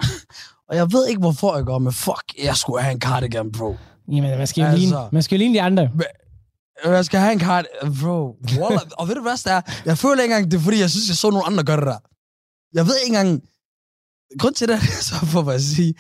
[0.70, 3.78] Og jeg ved ikke, hvorfor jeg går, men fuck, jeg skulle have en cardigan, bro.
[4.08, 4.80] Jamen, man skal jo Altså.
[4.80, 5.92] ligne, man skal jo ligne de andre.
[6.86, 8.36] Jeg skal have en cardigan, bro.
[8.60, 8.82] Wallah.
[9.00, 9.62] og ved du hvad det er?
[9.86, 11.86] Jeg føler ikke engang, det er fordi, jeg synes, jeg så nogle andre gøre det
[11.86, 12.00] der.
[12.74, 13.42] Jeg ved ikke engang...
[14.40, 15.94] Grund til det, så for jeg sige,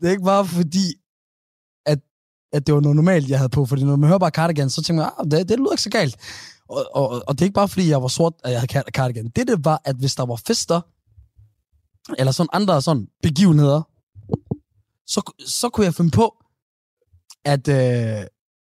[0.00, 0.99] det er ikke bare fordi, at,
[2.52, 3.66] at det var noget normalt, jeg havde på.
[3.66, 5.90] Fordi når man hører bare cardigan, så tænker man, ah, det, det lyder ikke så
[5.90, 6.16] galt.
[6.68, 8.90] Og, og, og det er ikke bare fordi, jeg var sort, at jeg havde car-
[8.90, 9.28] cardigan.
[9.36, 10.80] Det, det var, at hvis der var fester,
[12.18, 13.82] eller sådan andre sådan begivenheder,
[15.06, 16.36] så, så kunne jeg finde på,
[17.44, 18.26] at, øh,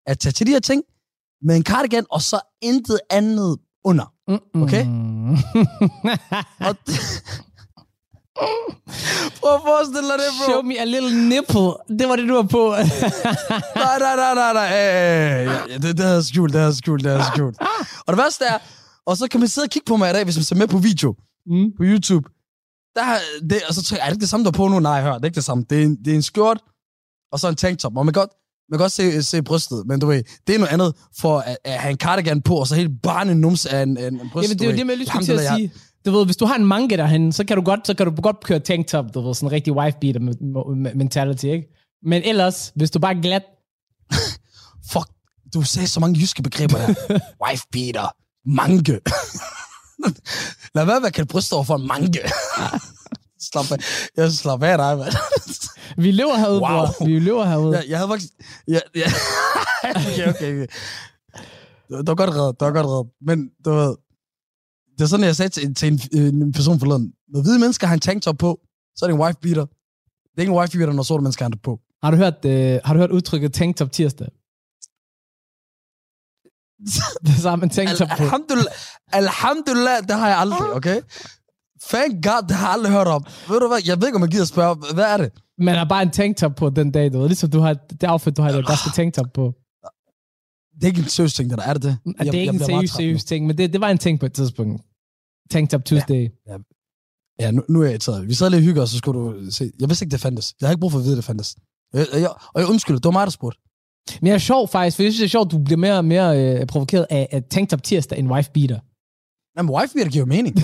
[0.05, 0.83] at tage til de her ting,
[1.41, 4.13] med en cardigan, og så intet andet under.
[4.53, 4.85] Okay.
[6.69, 6.99] Og det...
[9.41, 10.45] Prøv at forestille dig det, bro.
[10.51, 11.69] Show me a little nipple.
[11.99, 12.63] Det var det, du var på.
[13.83, 14.67] Nej, nej, nej, nej, nej.
[14.67, 17.57] Hey, det, det havde jeg skjult, det havde jeg skjult, det havde jeg skjult.
[18.05, 18.57] Og det værste er,
[19.05, 20.67] og så kan man sidde og kigge på mig i dag, hvis man ser med
[20.67, 21.15] på video
[21.45, 21.71] mm.
[21.77, 22.29] på YouTube.
[22.95, 23.19] Der, er-
[23.49, 24.79] det, og så tror jeg, er det ikke det samme, der er på nu?
[24.79, 25.65] Nej, hør, det er ikke det samme.
[25.69, 26.57] Det er en, det er en skjort,
[27.31, 27.97] og så en tanktop.
[27.97, 28.29] Og man kan godt,
[28.69, 31.57] man kan godt se, se brystet, men du ved, det er noget andet for at,
[31.63, 34.49] at have en cardigan på, og så helt barne nums af en, en, en bryst.
[34.49, 35.73] Jamen, det er jo det, man skulle til at sige.
[36.05, 38.21] Du ved, hvis du har en manga derhen, så kan du godt, så kan du
[38.21, 40.19] godt køre tanktop, du ved, sådan en rigtig wife beater
[40.95, 41.67] mentality, ikke?
[42.03, 43.43] Men ellers, hvis du bare er glat,
[44.91, 45.07] Fuck,
[45.53, 46.93] du sagde så mange jyske begreber der.
[47.47, 48.07] Wife beater,
[48.45, 48.91] manke.
[50.75, 52.19] Lad være med at kalde bryst over for en manke.
[53.41, 53.77] slap af.
[54.17, 55.13] Jeg slap af dig, mand.
[55.97, 56.69] vi lever herude, Wow.
[56.69, 57.05] bror.
[57.05, 57.77] Vi lever herude.
[57.77, 58.33] jeg, jeg havde faktisk...
[58.67, 59.07] Ja, ja.
[59.83, 60.67] okay, okay, okay.
[61.89, 63.11] Det var godt reddet, det var godt reddet.
[63.27, 63.95] Men du ved,
[64.97, 67.13] det er sådan, jeg sagde til, til en, en person forleden.
[67.27, 68.59] Når hvide mennesker har en tanktop på,
[68.95, 69.65] så er det en wife beater.
[69.65, 71.79] Det er ikke en wife beater, når sorte mennesker har det på.
[72.03, 74.27] Har du hørt, øh, har du hørt udtrykket tanktop tirsdag?
[77.23, 78.23] det er samme en tanktop på.
[78.23, 78.73] Alhamdulillah,
[79.13, 81.01] alhamdulillah, det har jeg aldrig, okay?
[81.89, 83.25] Thank God, det har jeg aldrig hørt om.
[83.49, 85.31] Ved du hvad, jeg ved ikke, om jeg gider spørge, hvad er det?
[85.57, 87.27] Man har bare en tanktop på den dag, du ved.
[87.27, 89.53] Ligesom du har det outfit, du har, der, der skal tanktop på.
[90.75, 91.63] Det er ikke en seriøs ting, det der.
[91.63, 91.97] Er det det?
[92.05, 94.19] Jeg, det er ikke en bliver meget seriøs, ting, men det, det var en ting
[94.19, 94.81] på et tidspunkt.
[95.51, 96.29] Tanktop Tuesday.
[97.39, 98.27] Ja, nu, nu er jeg irriteret.
[98.27, 99.71] Vi sad lige og hygger, og så skulle du se.
[99.79, 100.55] Jeg vidste ikke, det fandtes.
[100.61, 101.55] Jeg har ikke brug for at vide, det fandtes.
[101.93, 103.59] Jeg, jeg, og jeg undskylder, det var mig, der spurgte.
[104.21, 105.97] Men jeg er sjov faktisk, for jeg synes, det er sjovt, at du bliver mere
[105.97, 108.79] og mere øh, provokeret af, af tanktop tirsdag end wife beater.
[109.57, 110.55] Jamen, wife beater giver jo mening.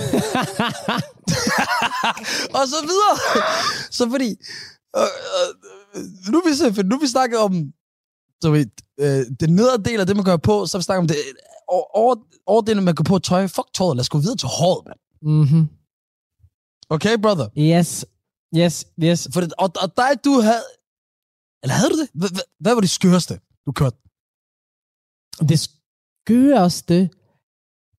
[2.57, 3.16] og så videre.
[3.91, 4.30] så fordi,
[4.97, 7.53] øh, øh, nu vi nu vi snakket om,
[8.44, 8.66] du ved,
[9.00, 11.18] øh, det nedre del af det, man gør på, så vi snakket om det,
[11.68, 12.16] over, over,
[12.46, 13.48] over det, man går på tøj.
[13.48, 15.00] Fuck tøjet, lad os gå videre til håret, mand.
[15.22, 15.70] Mhm.
[16.89, 17.48] Okay, brother?
[17.58, 18.06] Yes.
[18.58, 19.28] Yes, yes.
[19.34, 20.64] For det, og, og dig, du havde...
[21.64, 22.10] Eller havde du det?
[22.14, 23.98] Hvad, hvad, hvad var det skørste, du kørte?
[25.50, 27.10] Det skøreste,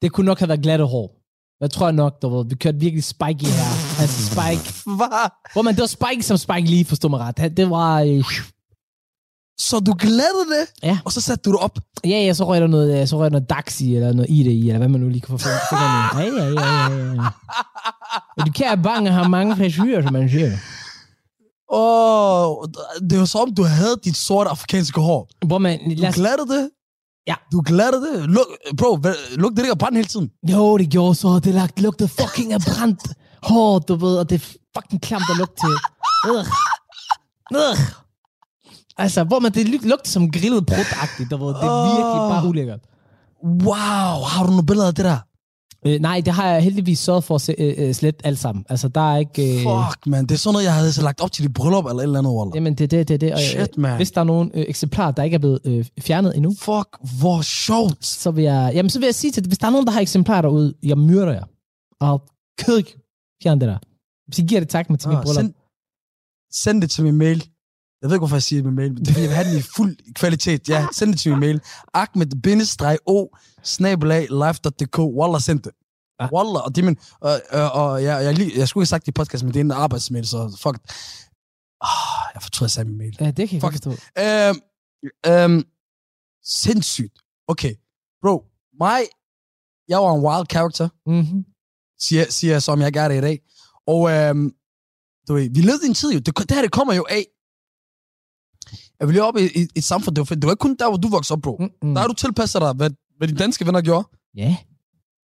[0.02, 1.22] det kunne nok have været glatte hår.
[1.60, 3.70] Jeg tror nok, du ved, vi kørte virkelig spiky her.
[4.02, 4.66] Altså spike.
[4.96, 5.30] Hvad?
[5.52, 7.56] Hvor man, det var spike som spike lige, forstår mig ret.
[7.56, 8.00] Det var...
[9.58, 10.98] Så du glædede det, Ja.
[11.04, 11.78] og så satte du det op.
[12.04, 14.60] ja, ja, så røg der noget, så røg der noget Daxi, eller noget ID i,
[14.68, 15.52] eller hvad man nu lige kan få i.
[15.72, 17.22] Ja, ja, ja, ja, ja.
[18.38, 20.50] Og Du kan bange har mange frisyrer, som man siger.
[21.72, 22.64] Åh,
[23.10, 25.28] det var som om, du havde dit sorte afrikanske hår.
[25.46, 26.70] Hvor man, Du lad os, glædede det,
[27.26, 27.34] Ja.
[27.52, 28.30] Du glatter det?
[28.30, 28.46] Luk,
[28.78, 28.98] bro,
[29.36, 30.30] luk det ikke af brand hele tiden?
[30.50, 31.40] Jo, det gjorde så.
[31.44, 33.00] Det lagt, lugtede fucking af brændt
[33.42, 34.46] hår, du ved, og det er
[34.76, 35.74] fucking klamt at lugte til.
[36.30, 36.46] Ugh.
[37.54, 37.78] Ugh.
[38.98, 41.48] Altså, hvor man det lugter som grillet brudagtigt, du ved.
[41.48, 42.80] Det er virkelig bare ulækkert.
[43.44, 45.18] Wow, har du nogle billeder af det der?
[45.86, 48.64] Øh, nej, det har jeg heldigvis sørget for at se, øh, øh, slet alt sammen.
[48.68, 49.54] Altså, der er ikke...
[49.54, 50.26] Øh, Fuck, man.
[50.26, 52.18] Det er sådan noget, jeg havde så lagt op til dit bryllup eller et eller
[52.18, 52.52] andet, Waller.
[52.54, 53.32] Jamen, det er det, det det.
[53.32, 53.96] Og, øh, Shit, man.
[53.96, 56.88] Hvis der er nogle øh, eksemplarer, der ikke er blevet øh, fjernet endnu, Fuck,
[57.18, 58.04] hvor sjovt.
[58.06, 60.00] så vil jeg, jamen, så vil jeg sige til hvis der er nogen, der har
[60.00, 61.44] eksemplarer derude, jeg myrder jer.
[62.00, 62.22] Og
[62.58, 62.82] kød,
[63.42, 63.78] fjern det der.
[64.26, 65.36] Hvis I giver det tak med til min Ah, bryllup.
[65.42, 65.54] send,
[66.52, 67.44] send det til min mail.
[68.02, 68.92] Jeg ved ikke, hvorfor jeg siger det med mail.
[68.92, 70.68] men Det er, fordi jeg vil have den i fuld kvalitet.
[70.68, 71.60] Ja, send det til min mail.
[71.94, 73.28] Ahmed-o
[73.62, 74.98] snabelag live.dk.
[74.98, 75.72] Wallah, send det.
[76.18, 76.28] Ah.
[76.32, 76.96] Wallah, og det er min...
[77.20, 79.54] Og, og, og jeg, jeg, lige- jeg skulle ikke have sagt det i podcast, men
[79.54, 80.78] det er en arbejdsmail, så fuck.
[81.80, 83.16] Oh, jeg fortrød, jeg sagde min mail.
[83.20, 83.90] Ja, det kan jeg Fuck forstå.
[84.18, 84.56] Øhm,
[85.26, 85.64] øhm,
[86.44, 87.18] sindssygt.
[87.48, 87.74] Okay,
[88.22, 88.44] bro,
[88.80, 89.00] mig,
[89.88, 91.44] jeg var en wild character, Mm-hmm.
[92.00, 93.38] siger, siger jeg, som jeg gør det i dag.
[93.86, 94.52] Og øhm,
[95.28, 97.26] du ved, vi levede i en tid jo, det, det her det kommer jo af,
[99.02, 100.88] at vi lever op i, i, et samfund, det var, det var ikke kun der,
[100.88, 101.56] hvor du voksede op, bro.
[101.60, 101.64] Mm.
[101.64, 101.94] Mm-mm.
[101.94, 104.08] Der har du tilpasset dig, hvad, hvad de danske venner gjorde.
[104.36, 104.56] Ja.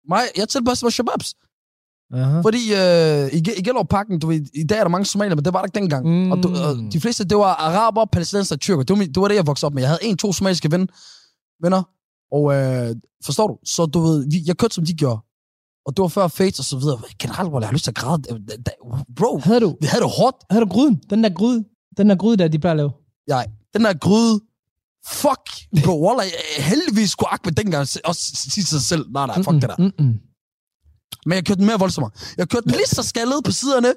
[0.09, 1.35] Mig, jeg tilpassede mig shababs.
[2.13, 2.41] Uh-huh.
[2.47, 5.53] Fordi øh, i, i Gellerup-pakken, du ved, i dag er der mange somalier, men det
[5.53, 6.05] var der ikke dengang.
[6.05, 6.11] Mm.
[6.11, 6.31] Mm.
[6.31, 8.83] Og, du, og de fleste, det var araber, palæstinenser og tyrker.
[8.83, 9.81] Det var, det var det, jeg voksede op med.
[9.83, 10.89] Jeg havde en, to somaliske ven,
[11.63, 11.83] venner.
[12.31, 12.95] Og øh,
[13.25, 13.57] forstår du?
[13.65, 15.19] Så du ved, vi, jeg kørte, som de gjorde.
[15.85, 16.99] Og det var før Fates og så videre.
[17.19, 18.21] Generelt, hvor jeg har lyst til at græde.
[19.15, 20.37] Bro, Havde du, vi havde det hårdt.
[20.51, 20.95] havde du gryden?
[21.09, 21.63] Den der gryde?
[21.97, 22.91] Den der gryde, der de plejer at lave?
[23.27, 24.39] Jeg, den der gryde.
[25.07, 26.07] Fuck, bro.
[26.07, 26.25] Wallah,
[26.57, 29.75] heldigvis skulle Ahmed dengang også sige sig selv, nej, nej, fuck det der.
[29.79, 30.13] Mm-mm.
[31.25, 32.11] Men jeg kørte den mere voldsommere.
[32.37, 33.93] Jeg kørte den lige så skaldet på siderne,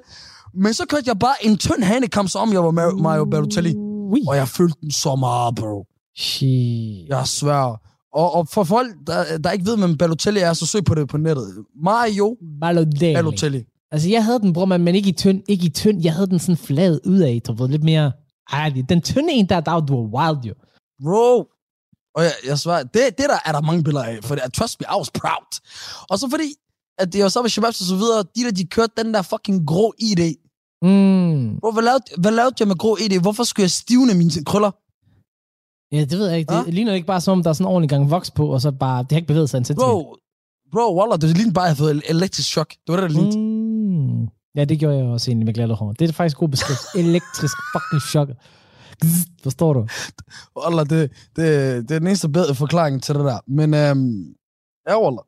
[0.53, 3.75] men så kørte jeg bare en tynd hanekam, som om jeg var Mar- Mario Balotelli.
[3.75, 4.23] Ui.
[4.27, 5.85] Og jeg følte den så meget, bro.
[6.17, 7.09] Shit.
[7.09, 7.81] Jeg svær.
[8.13, 11.07] Og, og for folk, der, der ikke ved, hvem Balotelli er, så søg på det
[11.07, 11.55] på nettet.
[11.83, 13.13] Mario Balotelli.
[13.13, 13.63] Balotelli.
[13.91, 15.41] Altså, jeg havde den, bror, men ikke i tynd.
[15.47, 16.03] Ikke i tynd.
[16.03, 18.11] Jeg havde den sådan flad udad, du ved, lidt mere
[19.01, 20.53] tynde en der, der var du var wild, jo.
[21.03, 21.47] Bro.
[22.15, 24.85] Og jeg, jeg svær, det, det der er der mange billeder af, for trust me,
[24.93, 25.51] I was proud.
[26.09, 26.49] Og så fordi,
[26.97, 29.21] at det var så med Shababs og så videre, de der, de kørte den der
[29.21, 30.35] fucking grå ID.
[30.81, 31.59] Mm.
[31.59, 33.19] Bro, hvad lavede, hvad lavede jeg med grå ID?
[33.21, 34.71] Hvorfor skulle jeg stivne mine krøller?
[35.95, 36.53] Ja, det ved jeg ikke.
[36.53, 36.71] Det Hva?
[36.71, 38.71] ligner ikke bare som om, der er sådan en ordentlig gang voks på, og så
[38.71, 39.91] bare, det har ikke bevæget sig en centimeter.
[39.91, 40.17] Bro,
[40.71, 42.69] bro, Waller, det lignede bare, at jeg havde fået elektrisk chok.
[42.69, 43.39] Det var det, der lignede.
[43.39, 44.27] Mm.
[44.55, 45.93] Ja, det gjorde jeg også egentlig med glattet hår.
[45.93, 46.87] Det er faktisk god beskrivelse.
[47.09, 48.29] Elektrisk fucking chok.
[49.43, 49.87] Forstår du?
[50.59, 53.39] Waller, det, det, det er den eneste bedre forklaring til det der.
[53.47, 54.35] Men øhm,
[54.89, 55.27] ja, Waller.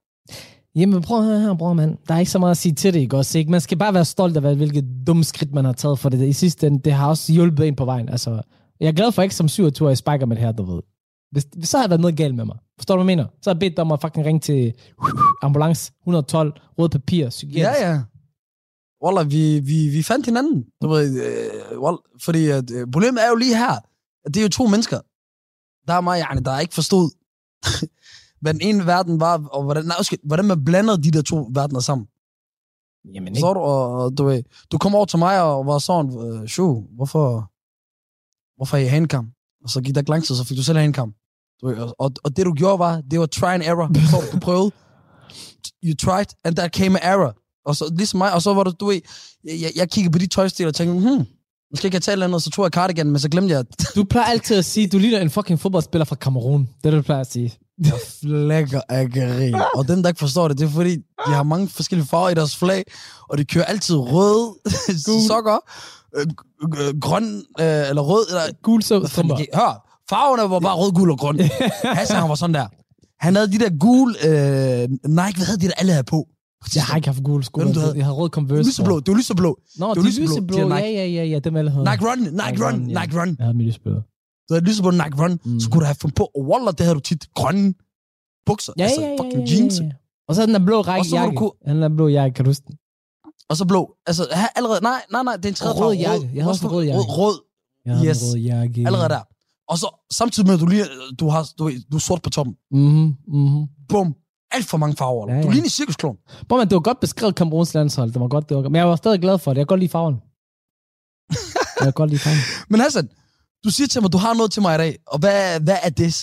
[0.75, 1.97] Jamen prøv at høre her, bror, mand.
[2.07, 3.38] Der er ikke så meget at sige til det, ikke også?
[3.38, 3.51] Ikke?
[3.51, 6.28] Man skal bare være stolt af, hvilket dumme skridt, man har taget for det.
[6.28, 8.09] I sidste ende, det har også hjulpet ind på vejen.
[8.09, 8.41] Altså,
[8.80, 10.82] jeg er glad for ikke som 27 i spiker med det her, du ved.
[11.32, 12.57] Hvis, hvis så har der været noget galt med mig.
[12.80, 13.30] Forstår du, hvad jeg mener?
[13.41, 14.73] Så har jeg bedt dig om at fucking ringe til
[15.41, 17.82] ambulance 112, rød papir, psykiatrisk.
[17.82, 17.99] Ja, ja.
[19.04, 20.66] Waller, vi, vi, vi fandt hinanden.
[20.82, 23.76] Du ved, øh, Waller, fordi at, øh, problemet er jo lige her,
[24.26, 25.00] at det er jo to mennesker.
[25.88, 27.12] Der er mig, Janne, der ikke forstod,
[28.41, 31.50] hvad den ene verden var, og hvordan, nej, undskyld, hvordan man blandede de der to
[31.54, 32.08] verdener sammen.
[33.14, 33.39] Jamen ikke.
[33.39, 36.84] Så du, og, du, ved, du kom over til mig og var sådan, øh, Shu,
[36.95, 37.52] hvorfor,
[38.58, 39.32] hvorfor er I handkam?
[39.64, 41.14] Og så gik der ikke lang tid, så fik du selv handkam.
[41.62, 43.88] Du, ved, og, og, og, det du gjorde var, det var try and error.
[44.12, 44.72] Så du, du prøvede.
[45.84, 47.34] You tried, and there came an error.
[47.68, 49.01] Og så, ligesom mig, og så var du, du ved,
[49.43, 51.26] jeg, jeg, kiggede på de tøjstil og tænkte, hmm,
[51.72, 53.65] måske kan jeg tage andet, så tog jeg cardigan, men så glemte jeg,
[53.95, 56.61] Du plejer altid at sige, du ligner en fucking fodboldspiller fra Kamerun.
[56.61, 57.53] Det er det, du plejer at sige.
[57.86, 59.55] jeg flækker af grin.
[59.76, 62.34] Og dem, der ikke forstår det, det er fordi, de har mange forskellige farver i
[62.34, 62.84] deres flag,
[63.30, 64.53] og de kører altid røde
[65.28, 65.57] sokker,
[66.15, 66.28] øh,
[66.88, 69.36] øh, grøn, øh, eller rød, eller Gul så strømper.
[69.53, 71.39] Hør, farverne var bare rød, gul og grøn.
[71.97, 72.68] Hassan, var sådan der.
[73.20, 76.28] Han havde de der gule, øh, Nike, hvad havde de der alle havde på?
[76.76, 77.62] Jeg har ikke haft gule sko.
[77.62, 77.93] Hvem du havde?
[77.97, 78.70] Jeg har rød Converse.
[78.70, 79.60] Lyseblå, det var lyseblå.
[79.80, 80.58] Nå, var de lyseblå, lyseblå.
[80.58, 81.86] Ja, ja, ja, ja, dem alle havde.
[81.91, 83.01] Nike Run, Nike, Nike Run, Run, ja.
[83.01, 83.28] Nike Run.
[83.39, 83.91] Jeg havde mit lyseblå.
[84.49, 85.60] Du havde lyseblå Nike Run, Mm.
[85.60, 87.74] så kunne du have fundet på, og Wallah, det havde du tit, grønne
[88.45, 89.82] bukser, Ja, altså ja, ja, fucking ja, ja, jeans.
[90.28, 91.38] Og så den der blå række Og så var du jakke.
[91.38, 92.76] ku- Den der blå jakke, kan du huske den?
[93.49, 93.82] Og så blå.
[94.08, 96.30] Altså, ha- allerede, nej, nej, nej, det er en tredje rød jakke.
[96.34, 96.99] Jeg havde også en rød jakke.
[97.01, 97.38] Rød,
[97.88, 98.22] havde Yes.
[98.22, 98.84] en rød jakke.
[98.86, 99.22] allerede der.
[99.70, 100.84] Og så samtidig med, at du lige,
[101.20, 102.55] du har, du, du er sort på toppen.
[102.72, 103.68] Mhm, mhm.
[103.89, 104.16] Bum.
[104.52, 105.32] Alt for mange farver.
[105.32, 105.43] Ja, Ja.
[105.43, 106.18] Du ligner cirkusklon.
[106.50, 108.12] Bror, man, det var godt beskrevet Kameruns landshold.
[108.12, 108.72] Det var godt, det var godt.
[108.72, 109.58] Men jeg var stadig glad for det.
[109.58, 110.16] Jeg kan godt lide farven.
[111.80, 112.39] jeg kan godt lide farven.
[112.70, 113.10] Men Hassan,
[113.64, 114.98] du siger til mig, du har noget til mig i dag.
[115.08, 116.16] Og hvad, hvad er det?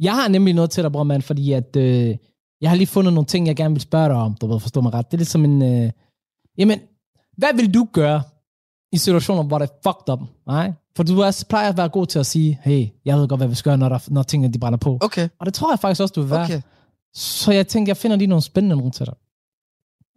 [0.00, 2.16] Jeg har nemlig noget til dig, bror, mand, fordi at, øh,
[2.60, 4.34] jeg har lige fundet nogle ting, jeg gerne vil spørge dig om.
[4.40, 5.06] Du ved, forstå mig ret.
[5.10, 5.62] Det er lidt som en...
[5.62, 5.90] Øh,
[6.58, 6.80] jamen,
[7.36, 8.22] hvad vil du gøre
[8.92, 10.20] i situationer, hvor det er fucked up.
[10.46, 10.72] Nej?
[10.96, 13.48] For du er, plejer at være god til at sige, hey, jeg ved godt, hvad
[13.48, 14.98] vi skal gøre, når, der, når tingene de brænder på.
[15.00, 16.44] Okay, Og det tror jeg faktisk også, du vil være.
[16.44, 16.60] okay.
[17.14, 19.14] Så jeg tænker, jeg finder lige nogle spændende nogle til dig.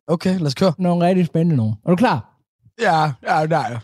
[0.07, 0.73] Okay, lad os køre.
[0.77, 1.75] Nogle rigtig spændende nogle.
[1.85, 2.17] Er du klar?
[2.79, 3.39] Ja, ja,
[3.73, 3.79] ja.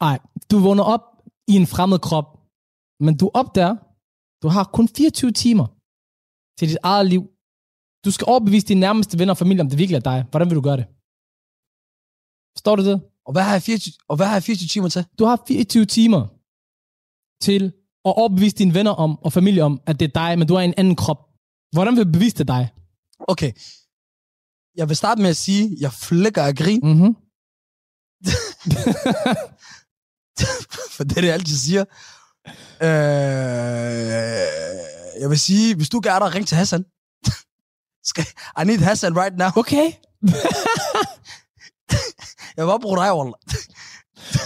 [0.00, 0.18] Nej,
[0.50, 1.04] du vågner op
[1.48, 2.28] i en fremmed krop,
[3.00, 3.76] men du opdager,
[4.42, 5.66] du har kun 24 timer
[6.58, 7.22] til dit eget liv.
[8.04, 10.24] Du skal overbevise dine nærmeste venner og familie, om det virkelig er dig.
[10.30, 10.86] Hvordan vil du gøre det?
[12.56, 12.96] Forstår du det?
[13.26, 15.06] Og hvad har jeg 24, og hvad har jeg 24 timer til?
[15.18, 16.22] Du har 24 timer
[17.46, 17.62] til
[18.08, 20.60] at overbevise dine venner om og familie om, at det er dig, men du er
[20.60, 21.20] i en anden krop.
[21.76, 22.72] Hvordan vil bevise det dig?
[23.28, 23.52] Okay.
[24.76, 27.16] Jeg vil starte med at sige, at jeg flækker af grin, Mm-hmm.
[30.96, 31.84] for det er det, jeg altid siger.
[32.82, 32.88] Øh,
[35.20, 36.84] jeg vil sige, hvis du gerne ring til Hassan.
[38.60, 39.50] I need Hassan right now.
[39.56, 39.92] Okay.
[42.56, 43.34] Jeg vil bare bruge dig, Wallah.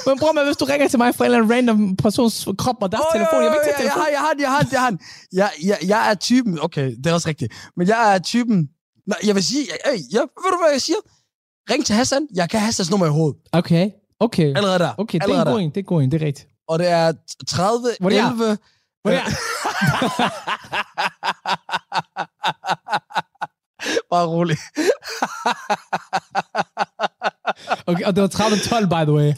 [0.07, 2.77] Men bror, men hvis du ringer til mig fra en eller anden random persons krop
[2.81, 4.13] og deres Åh, telefon, jeg vil ikke tage jeg, telefon.
[4.13, 5.01] jeg, har, jeg har, den, jeg har, den, jeg har den.
[5.33, 8.69] Jeg, jeg, jeg er typen, okay, det er også rigtigt, men jeg er typen,
[9.07, 11.01] nej, jeg vil sige, hey, jeg, ved du hvad jeg siger?
[11.71, 13.41] Ring til Hassan, jeg kan Hassans nummer i hovedet.
[13.53, 14.57] Okay, okay.
[14.57, 14.93] Allerede der.
[14.99, 16.49] Okay, det er en god en, det er en det er rigtigt.
[16.69, 17.13] Og det er
[17.49, 18.31] 30, Hvor er det jeg?
[18.31, 18.59] 11,
[19.03, 19.35] Hvor er det?
[24.11, 24.57] bare rolig.
[27.87, 29.33] Okay, og det var 30-12, by the way.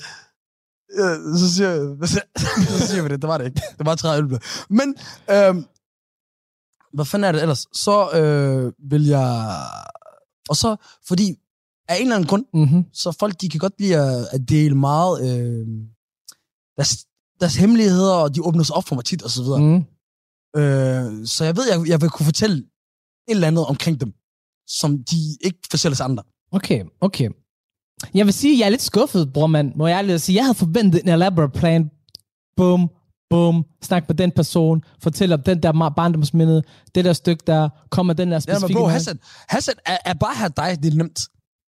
[0.95, 1.97] Øh, så siger,
[2.79, 3.63] så siger vi det, det var det ikke.
[3.79, 4.41] Det var 30 11.
[4.71, 4.95] Men,
[5.31, 5.65] øhm,
[6.95, 7.67] hvad fanden er det ellers?
[7.73, 9.57] Så øh, vil jeg...
[10.49, 10.77] Og så,
[11.09, 11.35] fordi
[11.89, 12.85] af en eller anden grund, Mm-hmm.
[12.93, 15.67] så folk de kan godt lide at, at dele meget øh,
[16.77, 17.07] deres,
[17.41, 19.61] deres hemmeligheder, og de åbner sig op for mig tit, og så videre.
[19.61, 19.85] Mm.
[20.61, 22.65] Øh, så jeg ved, jeg, jeg vil kunne fortælle et
[23.29, 24.13] eller andet omkring dem,
[24.67, 26.23] som de ikke fortæller til andre.
[26.53, 27.29] Okay, okay.
[28.15, 29.73] Jeg vil sige, at jeg er lidt skuffet, bror mand.
[29.77, 31.91] Må jeg ærligt sige, jeg havde forventet en elaborate plan.
[32.57, 32.91] Boom,
[33.31, 33.65] boom.
[33.83, 34.83] Snak med den person.
[35.03, 36.63] Fortæl om den der barndomsminde.
[36.95, 37.69] Det der stykke der.
[37.91, 38.79] Kom med den der Ja, men specifikke...
[38.79, 38.87] bro.
[38.87, 41.21] Hassan, Hassan er, er bare her dig, det er nemt.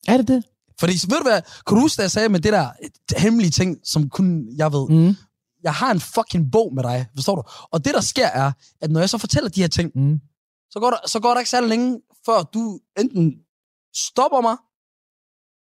[0.07, 0.43] Er det det?
[0.79, 2.69] Fordi, ved du hvad, kan du huske, jeg sagde med det der
[3.17, 4.89] hemmelige ting, som kun jeg ved?
[4.89, 5.15] Mm.
[5.63, 7.41] Jeg har en fucking bog med dig, forstår du?
[7.71, 10.19] Og det, der sker, er, at når jeg så fortæller de her ting, Mm.
[10.71, 13.33] så går der, så går der ikke særlig længe, før du enten
[13.95, 14.55] stopper mig,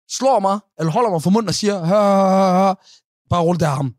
[0.09, 2.73] slår mig, eller holder mig for munden og siger, hør, hør, hør,
[3.29, 3.95] bare roligt, det er ham.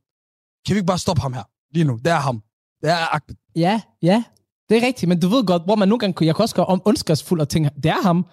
[0.67, 1.43] Kan vi ikke bare stoppe ham her?
[1.75, 2.43] Lige nu, det er ham.
[2.83, 3.37] Det er Ahmed.
[3.57, 4.25] Ja, ja.
[4.69, 6.15] Det er rigtigt, men du ved godt, hvor man nogle gange...
[6.15, 8.27] kunne- Jeg kan også gøre om ondskabsfuld og tænke, det er ham,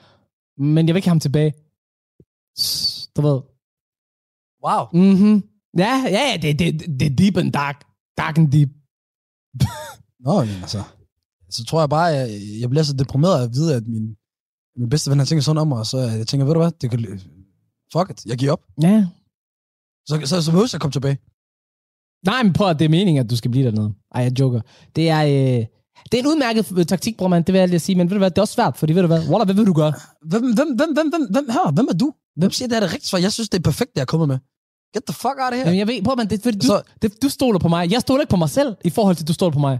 [0.57, 1.53] men jeg vil ikke have ham tilbage.
[3.15, 3.39] Du ved.
[4.65, 4.83] Wow.
[4.93, 5.43] Mhm.
[5.77, 7.85] Ja, ja, ja, det, det, det er deep and dark.
[8.17, 8.69] Dark and deep.
[10.19, 10.83] Nå, men altså.
[11.49, 12.29] Så tror jeg bare, jeg,
[12.61, 14.15] jeg bliver så deprimeret at vide, at min,
[14.77, 16.71] min bedste ven har tænkt sådan om mig, og så jeg tænker, ved du hvad,
[16.71, 16.99] det kan,
[17.97, 18.61] fuck it, jeg giver op.
[18.81, 19.05] Ja.
[20.07, 21.17] Så, så, så behøver jeg komme tilbage.
[22.25, 23.93] Nej, men prøv at det er meningen, at du skal blive dernede.
[24.15, 24.61] Ej, jeg joker.
[24.95, 25.65] Det er, øh,
[26.11, 27.27] det er en udmærket øh, taktik, bror.
[27.27, 27.95] Det vil jeg lige sige.
[27.95, 29.65] Men ved du hvad, det er også svært, fordi ved du hvad, Waller, hvad vil
[29.65, 29.93] du gøre?
[30.21, 32.13] Hvem, hvem, hvem, hvem, hvem, hvem, hør, hvem er du?
[32.35, 33.19] Hvem siger, det er det rigtige svar?
[33.19, 34.37] Jeg synes, det er perfekt, det jeg er kommet med.
[34.93, 35.65] Get the fuck out of here.
[35.67, 37.91] Jamen, jeg ved, prøv man, det fordi, du, Så- det, du stoler på mig.
[37.91, 39.79] Jeg stoler ikke på mig selv, i forhold til, at du stoler på mig.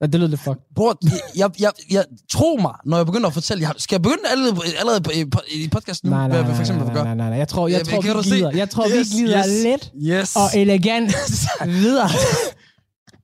[0.00, 0.58] Ja, det lyder lidt fuck.
[0.74, 0.98] Bror,
[1.36, 4.56] jeg, jeg, jeg, tro mig, når jeg begynder at fortælle, jeg, skal jeg begynde allerede,
[4.78, 7.16] allerede på- i, i podcasten nu, Nej, nej, nej, for eksempel nej, nej, gøre?
[7.16, 7.38] nej, nej.
[7.38, 8.50] Jeg tror, jeg Ja, tror vi glider.
[8.56, 9.62] Jeg tror, Yes, vi glider yes.
[9.64, 10.36] lidt Yes.
[10.36, 11.12] og elegant
[11.82, 12.08] videre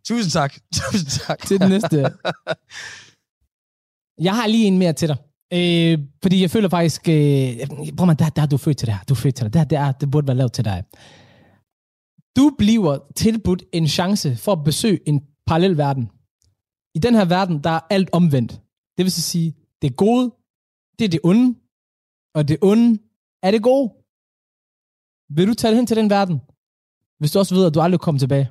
[0.06, 0.54] Tusind tak.
[0.76, 1.38] Tusind tak.
[1.46, 1.96] til den næste.
[4.20, 5.16] Jeg har lige en mere til dig.
[5.52, 7.14] Øh, fordi jeg føler faktisk, øh,
[7.96, 9.02] bror man, der, der er du født til det her.
[9.08, 9.52] Du er født til det.
[9.52, 10.84] Det, her, det, er, det burde være lavet til dig.
[12.36, 16.08] Du bliver tilbudt en chance for at besøge en parallel verden.
[16.94, 18.52] I den her verden, der er alt omvendt.
[18.96, 20.24] Det vil så sige, det gode,
[20.98, 21.58] det er det onde,
[22.34, 22.98] og det onde
[23.42, 23.88] er det gode.
[25.36, 26.40] Vil du tage hen til den verden?
[27.18, 28.50] Hvis du også ved, at du aldrig kommer tilbage.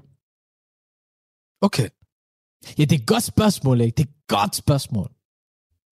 [1.62, 1.90] Okay.
[2.78, 3.96] Ja, det er et godt spørgsmål, ikke?
[3.98, 5.10] Det er et godt spørgsmål.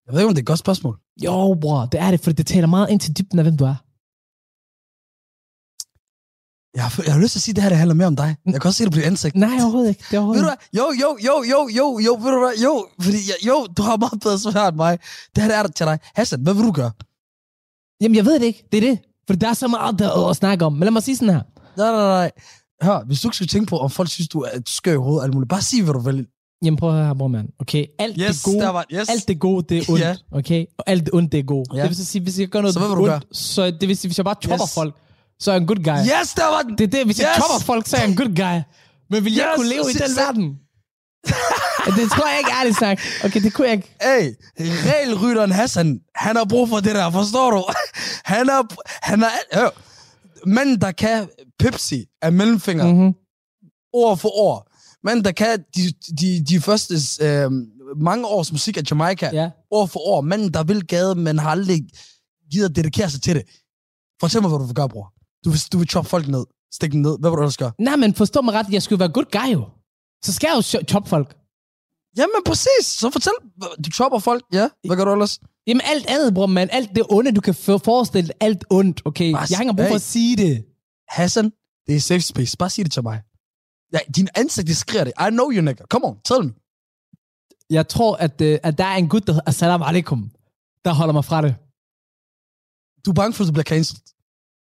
[0.06, 0.95] Jeg ved ikke, om det er et godt spørgsmål.
[1.26, 3.66] Jo, bror, det er det, for det taler meget ind til dybden af, hvem du
[3.66, 3.86] er.
[6.78, 8.15] Jeg har, jeg har lyst til at sige, at det her det handler mere om
[8.15, 8.36] dig.
[8.45, 9.36] Jeg kan også se det på dit ansigt.
[9.36, 9.99] Nej, overhovedet ikke.
[9.99, 10.57] Det er Ved overhovedet du hvad?
[10.80, 12.55] Jo, jo, jo, jo, jo, jo, ved du hvad?
[12.63, 14.99] Jo, fordi jeg, jo, du har meget bedre svar end mig.
[15.36, 15.99] Det her det er der til dig.
[16.15, 16.91] Hassan, hvad vil du gøre?
[18.01, 18.63] Jamen, jeg ved det ikke.
[18.71, 18.99] Det er det.
[19.28, 20.73] For der er så meget der at snakke om.
[20.73, 21.41] Men lad mig sige sådan her.
[21.78, 22.32] Nej, nej, nej.
[22.84, 24.95] Hør, hvis du ikke skulle tænke på, om folk synes, du er et skør i
[24.95, 26.28] hovedet, alt muligt, bare sig, hvad du vil.
[26.63, 27.49] Jamen, prøv at høre her, bror, mand.
[27.59, 29.09] Okay, alt Yes, det gode, var yes.
[29.09, 30.01] alt det gode, det er ondt.
[30.03, 30.15] Ja.
[30.32, 30.65] Okay?
[30.78, 31.67] Og alt det ondt, det er godt.
[31.73, 31.82] Ja.
[31.82, 34.25] Det vil sige, hvis jeg gør noget Så ondt, så det vil sige, hvis jeg
[34.25, 34.73] bare chopper Yes.
[34.73, 34.95] folk,
[35.39, 35.99] så er jeg en good guy.
[36.21, 36.77] Yes, der var den!
[36.77, 37.43] Det er det, hvis jeg Yes.
[37.45, 38.57] chopper folk, så er jeg en good guy.
[39.09, 40.57] Men vil jeg Yes, kunne leve i den verden?
[41.97, 43.01] det tror jeg ikke ærligt sagt.
[43.25, 43.95] Okay, det kunne jeg ikke.
[44.01, 47.65] Hey, regelrytteren Hassan, han har brug for det der, forstår du?
[48.25, 48.63] Han er,
[49.01, 49.69] han er, hør,
[50.45, 51.29] manden, der kan
[51.59, 52.85] Pepsi er mellemfinger.
[52.85, 52.91] Mm.
[52.97, 53.13] Mm-hmm.
[53.93, 54.67] Ord for ord.
[55.03, 55.81] Men der kan de,
[56.19, 57.51] de, de første øh,
[58.01, 59.29] mange års musik af Jamaica.
[59.33, 59.49] Ja.
[59.71, 60.23] Ord for ord.
[60.23, 61.81] Manden, der vil gade, men har aldrig
[62.51, 63.43] givet at dedikere sig til det.
[64.19, 65.13] Fortæl mig, hvad du vil gøre, bror.
[65.45, 66.45] Du vil, du vil choppe folk ned.
[66.73, 67.19] Stik dem ned.
[67.19, 67.71] Hvad vil du ellers gøre?
[67.79, 69.69] Nej, men forstå mig ret, jeg skulle være good guy jo.
[70.25, 71.38] Så skal jeg jo cho- choppe folk.
[72.17, 72.85] Jamen, præcis.
[72.85, 73.31] Så fortæl.
[73.85, 74.43] Du chopper folk.
[74.53, 74.69] Ja.
[74.88, 75.39] Hvad gør du ellers?
[75.67, 76.69] Jamen alt andet, bror, man.
[76.71, 78.33] Alt det onde, du kan forestille.
[78.43, 79.31] Alt ondt, okay?
[79.33, 80.65] Bare Jeg har brug for at sige det.
[81.09, 81.51] Hassan,
[81.88, 82.57] det er safe space.
[82.57, 83.21] Bare sig det til mig.
[83.93, 85.13] Ja, din ansigt, det skriger det.
[85.27, 85.83] I know you, nigga.
[85.89, 86.53] Come on, tell me.
[87.69, 90.31] Jeg tror, at, uh, at der er en gut, der hedder Assalamu alaikum,
[90.85, 91.55] der holder mig fra det.
[93.05, 94.01] Du er bange for, at du bliver cancelled.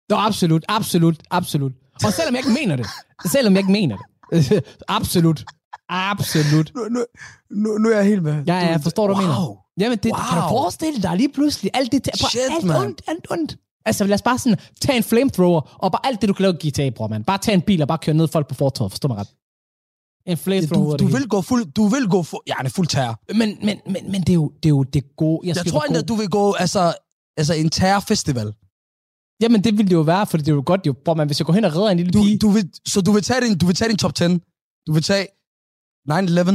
[0.08, 1.72] Nå, absolut, absolut, absolut.
[2.04, 2.86] Og selvom jeg ikke mener det.
[3.32, 4.64] Selvom jeg ikke mener det.
[4.98, 5.44] absolut.
[5.88, 6.72] Absolut.
[6.74, 7.04] Nu, nu,
[7.50, 8.44] nu, nu er jeg helt med.
[8.46, 9.46] Ja, ja, forstår du, hvad jeg mener?
[9.46, 9.56] wow.
[9.80, 10.20] Jamen, det wow.
[10.30, 10.48] kan du Wow.
[10.50, 11.70] forestille dig lige pludselig.
[11.74, 12.76] Alt det, bare Shit, alt man.
[12.76, 13.56] ondt, alt ondt.
[13.84, 16.54] Altså, lad os bare sådan, tage en flamethrower, og bare alt det, du kan lave
[16.68, 17.24] GTA, bror, man.
[17.24, 19.28] Bare tage en bil og bare køre ned folk på fortorvet, forstår mig ret.
[19.28, 19.34] En
[20.26, 20.96] Ja, flamethrower.
[20.96, 23.20] du, du vil gå fuld, du vil gå fuld, ja, det er fuld terror.
[23.34, 25.40] Men, men, men, men det, er jo, det er jo det gode.
[25.48, 26.92] Jeg, Jeg tror endda, du vil gå, altså,
[27.36, 28.52] altså en terrorfestival.
[29.40, 31.26] Jamen, det ville det jo være, for det er jo godt, jo, bror, man.
[31.26, 32.38] Hvis jeg går hen og redder en lille Du, pige.
[32.38, 34.24] du vil, så du vil, tage din, du vil tage din top 10.
[34.86, 35.26] Du vil tage
[36.10, 36.50] 9-11.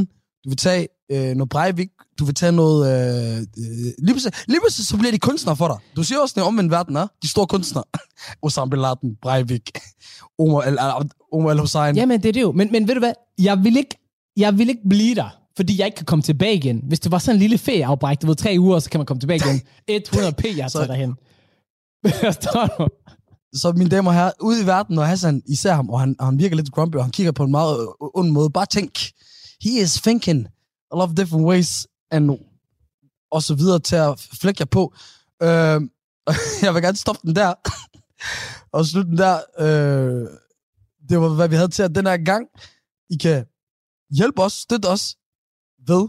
[0.45, 1.89] Du vil tage øh, noget Breivik.
[2.19, 2.79] Du vil tage noget...
[2.87, 3.43] Øh, øh,
[3.99, 5.77] lige, pludselig, lige pludselig, så bliver de kunstnere for dig.
[5.95, 7.07] Du siger også, at omvendt verden er.
[7.21, 7.83] De store kunstnere.
[8.43, 9.69] Osama Bin Laden, Breivik,
[10.39, 11.95] Omar al- al- Omar al-Hussein.
[11.95, 12.51] Jamen, det er det jo.
[12.51, 13.13] Men, men ved du hvad?
[13.39, 13.97] Jeg vil ikke,
[14.37, 16.81] jeg vil ikke blive der, fordi jeg ikke kan komme tilbage igen.
[16.87, 19.19] Hvis det var sådan en lille ferieafbræk, du ved, tre uger, så kan man komme
[19.21, 19.61] tilbage igen.
[20.07, 21.13] 100 p, jeg tager derhen.
[22.23, 22.87] Forstår du?
[23.53, 26.15] Så mine damer og herrer, ude i verden, når Hassan, I ser ham, og han,
[26.19, 29.11] og han virker lidt grumpy, og han kigger på en meget ond måde, bare tænk,
[29.61, 30.47] he is thinking
[30.91, 32.31] a lot of different ways, and
[33.31, 34.93] og så videre til at flække jer på.
[35.41, 35.47] Øh,
[36.63, 37.53] jeg vil gerne stoppe den der,
[38.73, 39.39] og slutte den der.
[39.59, 40.27] Øh,
[41.09, 42.47] det var, hvad vi havde til at den her gang.
[43.09, 43.45] I kan
[44.09, 45.15] hjælpe os, støtte os,
[45.87, 46.07] ved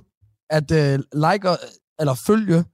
[0.50, 1.58] at øh, like og,
[2.00, 2.64] eller følge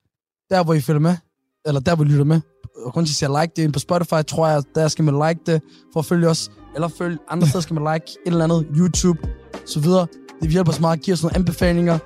[0.50, 1.16] der, hvor I følger med,
[1.64, 2.40] eller der, hvor I lytter med
[2.84, 5.28] grunden til, at jeg siger like det inde på Spotify, tror jeg, der skal man
[5.28, 5.62] like det,
[5.92, 9.18] for at følge os, eller følge andre steder skal man like et eller andet, YouTube,
[9.66, 10.06] så videre.
[10.42, 11.98] Det hjælper os meget, giver os nogle anbefalinger.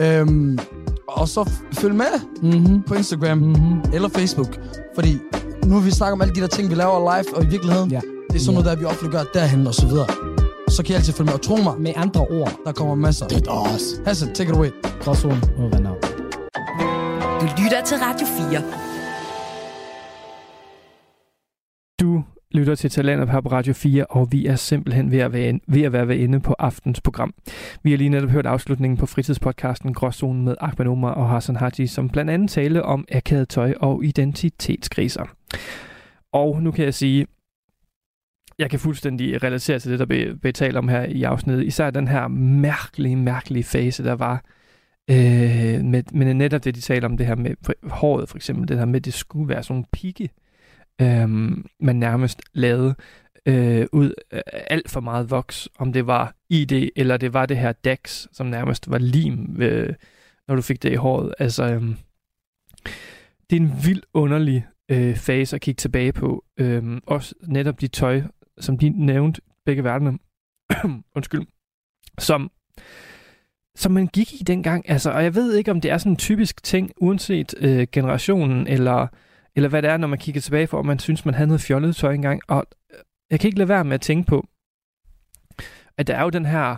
[0.00, 0.58] Øhm,
[1.08, 2.06] og så følg med
[2.42, 2.82] Mm-hmm.
[2.82, 3.80] på Instagram Mm-hmm.
[3.94, 4.58] eller Facebook,
[4.94, 5.18] fordi
[5.66, 7.90] nu har vi snakket om alle de der ting, vi laver live, og i virkeligheden,
[7.90, 8.00] Ja.
[8.30, 10.06] det er sådan noget, der vi offentliggør derhen og så videre.
[10.68, 12.52] Så kan I altid følge med, og tro mig, Med andre ord.
[12.64, 13.26] der kommer masser.
[13.26, 13.82] Det er os.
[14.06, 14.70] Hassan, take it away.
[15.04, 15.40] Gråzone.
[15.58, 15.96] Må være navn.
[17.40, 18.62] Du lytter til Radio 4.
[22.50, 25.82] lytter til Talentet her på Radio 4, og vi er simpelthen ved at være, ved
[25.82, 27.34] at være ved inde på aftens program.
[27.82, 31.86] Vi har lige netop hørt afslutningen på fritidspodcasten Gråzonen med Ahmed Omar og Hassan Haji,
[31.86, 35.24] som blandt andet talte om akavet tøj og identitetskriser.
[36.32, 37.26] Og nu kan jeg sige,
[38.58, 41.64] jeg kan fuldstændig relatere til det, der blev, blev talt om her i afsnittet.
[41.64, 44.44] Især den her mærkelige, mærkelige fase, der var
[45.10, 47.50] øh, med, med netop det, de taler om det her med
[47.90, 48.68] håret, for eksempel.
[48.68, 50.30] Det her med, at det skulle være sådan nogle pigge,
[51.00, 52.94] øhm, man nærmest lavede
[53.46, 57.56] øh, ud af alt for meget voks, om det var ID, eller det var det
[57.56, 59.94] her DAX, som nærmest var lim, øh,
[60.48, 61.34] når du fik det i håret.
[61.38, 61.96] Altså, øhm,
[63.50, 66.44] det er en vild underlig øh, fase at kigge tilbage på.
[66.56, 68.22] Øhm, også netop de tøj,
[68.60, 70.12] som de nævnte, begge verdener,
[71.16, 71.46] undskyld,
[72.18, 72.50] som
[73.74, 74.90] som man gik i dengang.
[74.90, 78.66] Altså, og jeg ved ikke, om det er sådan en typisk ting, uanset øh, generationen,
[78.66, 79.06] eller,
[79.58, 81.60] eller hvad det er, når man kigger tilbage for, om man synes, man havde noget
[81.60, 82.40] fjollet tøj engang.
[82.48, 82.98] Og øh,
[83.30, 84.46] jeg kan ikke lade være med at tænke på,
[85.98, 86.76] at der er jo den her,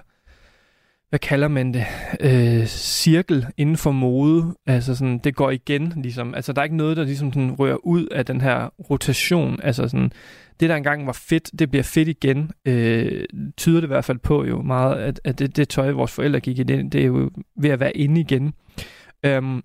[1.08, 1.84] hvad kalder man det,
[2.20, 4.54] øh, cirkel inden for mode.
[4.66, 6.34] Altså sådan, det går igen, ligesom.
[6.34, 9.58] Altså, der er ikke noget, der ligesom sådan rører ud af den her rotation.
[9.62, 10.12] Altså sådan,
[10.60, 12.50] det der engang var fedt, det bliver fedt igen.
[12.64, 13.24] Øh,
[13.56, 16.40] tyder det i hvert fald på jo meget, at, at det, det tøj, vores forældre
[16.40, 18.54] gik i, det, det er jo ved at være inde igen.
[19.24, 19.62] Øhm,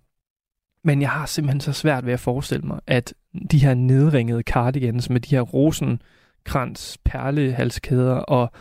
[0.85, 3.13] men jeg har simpelthen så svært ved at forestille mig, at
[3.51, 8.51] de her nedringede cardigans med de her rosenkrans, perlehalskæder og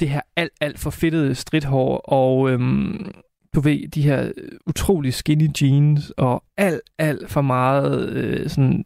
[0.00, 3.12] det her alt, alt for fedtede stridthår og øhm,
[3.54, 4.32] du ved, de her
[4.66, 8.84] utrolig skinny jeans og alt, alt for meget øh, sådan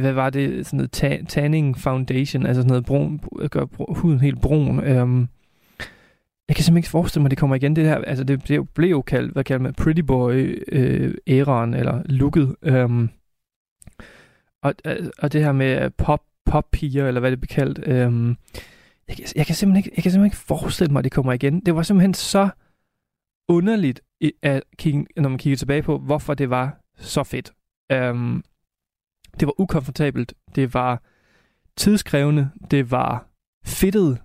[0.00, 3.20] hvad var det, sådan noget ta- tanning foundation, altså sådan noget brun,
[3.50, 4.84] gør huden helt brun.
[4.84, 5.28] Øhm,
[6.50, 7.76] jeg kan simpelthen ikke forestille mig, at det kommer igen.
[7.76, 11.74] Det her, altså det blev, blev jo kaldt, hvad kalder man, pretty boy øh, æraen,
[11.74, 12.56] eller looket.
[12.62, 13.08] Øhm,
[14.62, 17.78] og, øh, og det her med øh, pop, pop piger, eller hvad det blev kaldt.
[17.86, 18.28] Øhm,
[19.08, 21.32] jeg, kan- jeg, kan simpelthen ikke, jeg kan simpelthen ikke forestille mig, at det kommer
[21.32, 21.60] igen.
[21.60, 22.48] Det var simpelthen så
[23.48, 24.00] underligt,
[24.42, 27.52] at kigge, når man kigger tilbage på, hvorfor det var så fedt.
[27.92, 28.42] Øhm,
[29.40, 31.02] det var ukomfortabelt, det var
[31.76, 33.26] tidskrævende, det var
[33.64, 34.18] fedtet.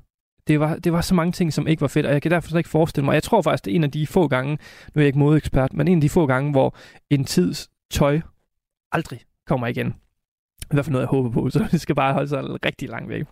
[0.48, 2.50] Det var, det var så mange ting, som ikke var fedt, og jeg kan derfor
[2.50, 3.14] slet ikke forestille mig.
[3.14, 5.74] Jeg tror faktisk, det er en af de få gange, nu er jeg ikke modeekspert,
[5.74, 6.76] men en af de få gange, hvor
[7.10, 8.22] en tids tøj
[8.92, 9.96] aldrig kommer igen.
[10.72, 13.10] I hvert fald noget, jeg håber på, så det skal bare holde sig rigtig langt
[13.10, 13.24] væk.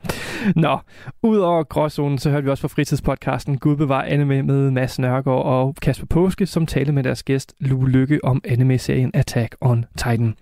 [0.55, 0.80] Nå,
[1.24, 5.76] udover gråzonen, så hørte vi også på fritidspodcasten Gud bevar anime med Mads Nørgaard og
[5.82, 10.36] Kasper Påske, som talte med deres gæst Lue Lykke om anime-serien Attack on Titan.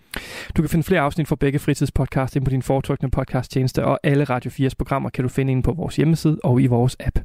[0.57, 4.23] Du kan finde flere afsnit fra begge fritidspodcast ind på din foretrukne podcasttjeneste, og alle
[4.23, 7.19] Radio 4's programmer kan du finde inde på vores hjemmeside og i vores app.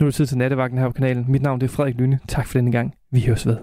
[0.00, 1.24] Nu er det tid til nattevagten her på kanalen.
[1.28, 2.18] Mit navn er Frederik Lyne.
[2.28, 2.94] Tak for denne gang.
[3.12, 3.56] Vi høres ved.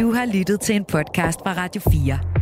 [0.00, 2.41] Du har lyttet til en podcast fra Radio 4.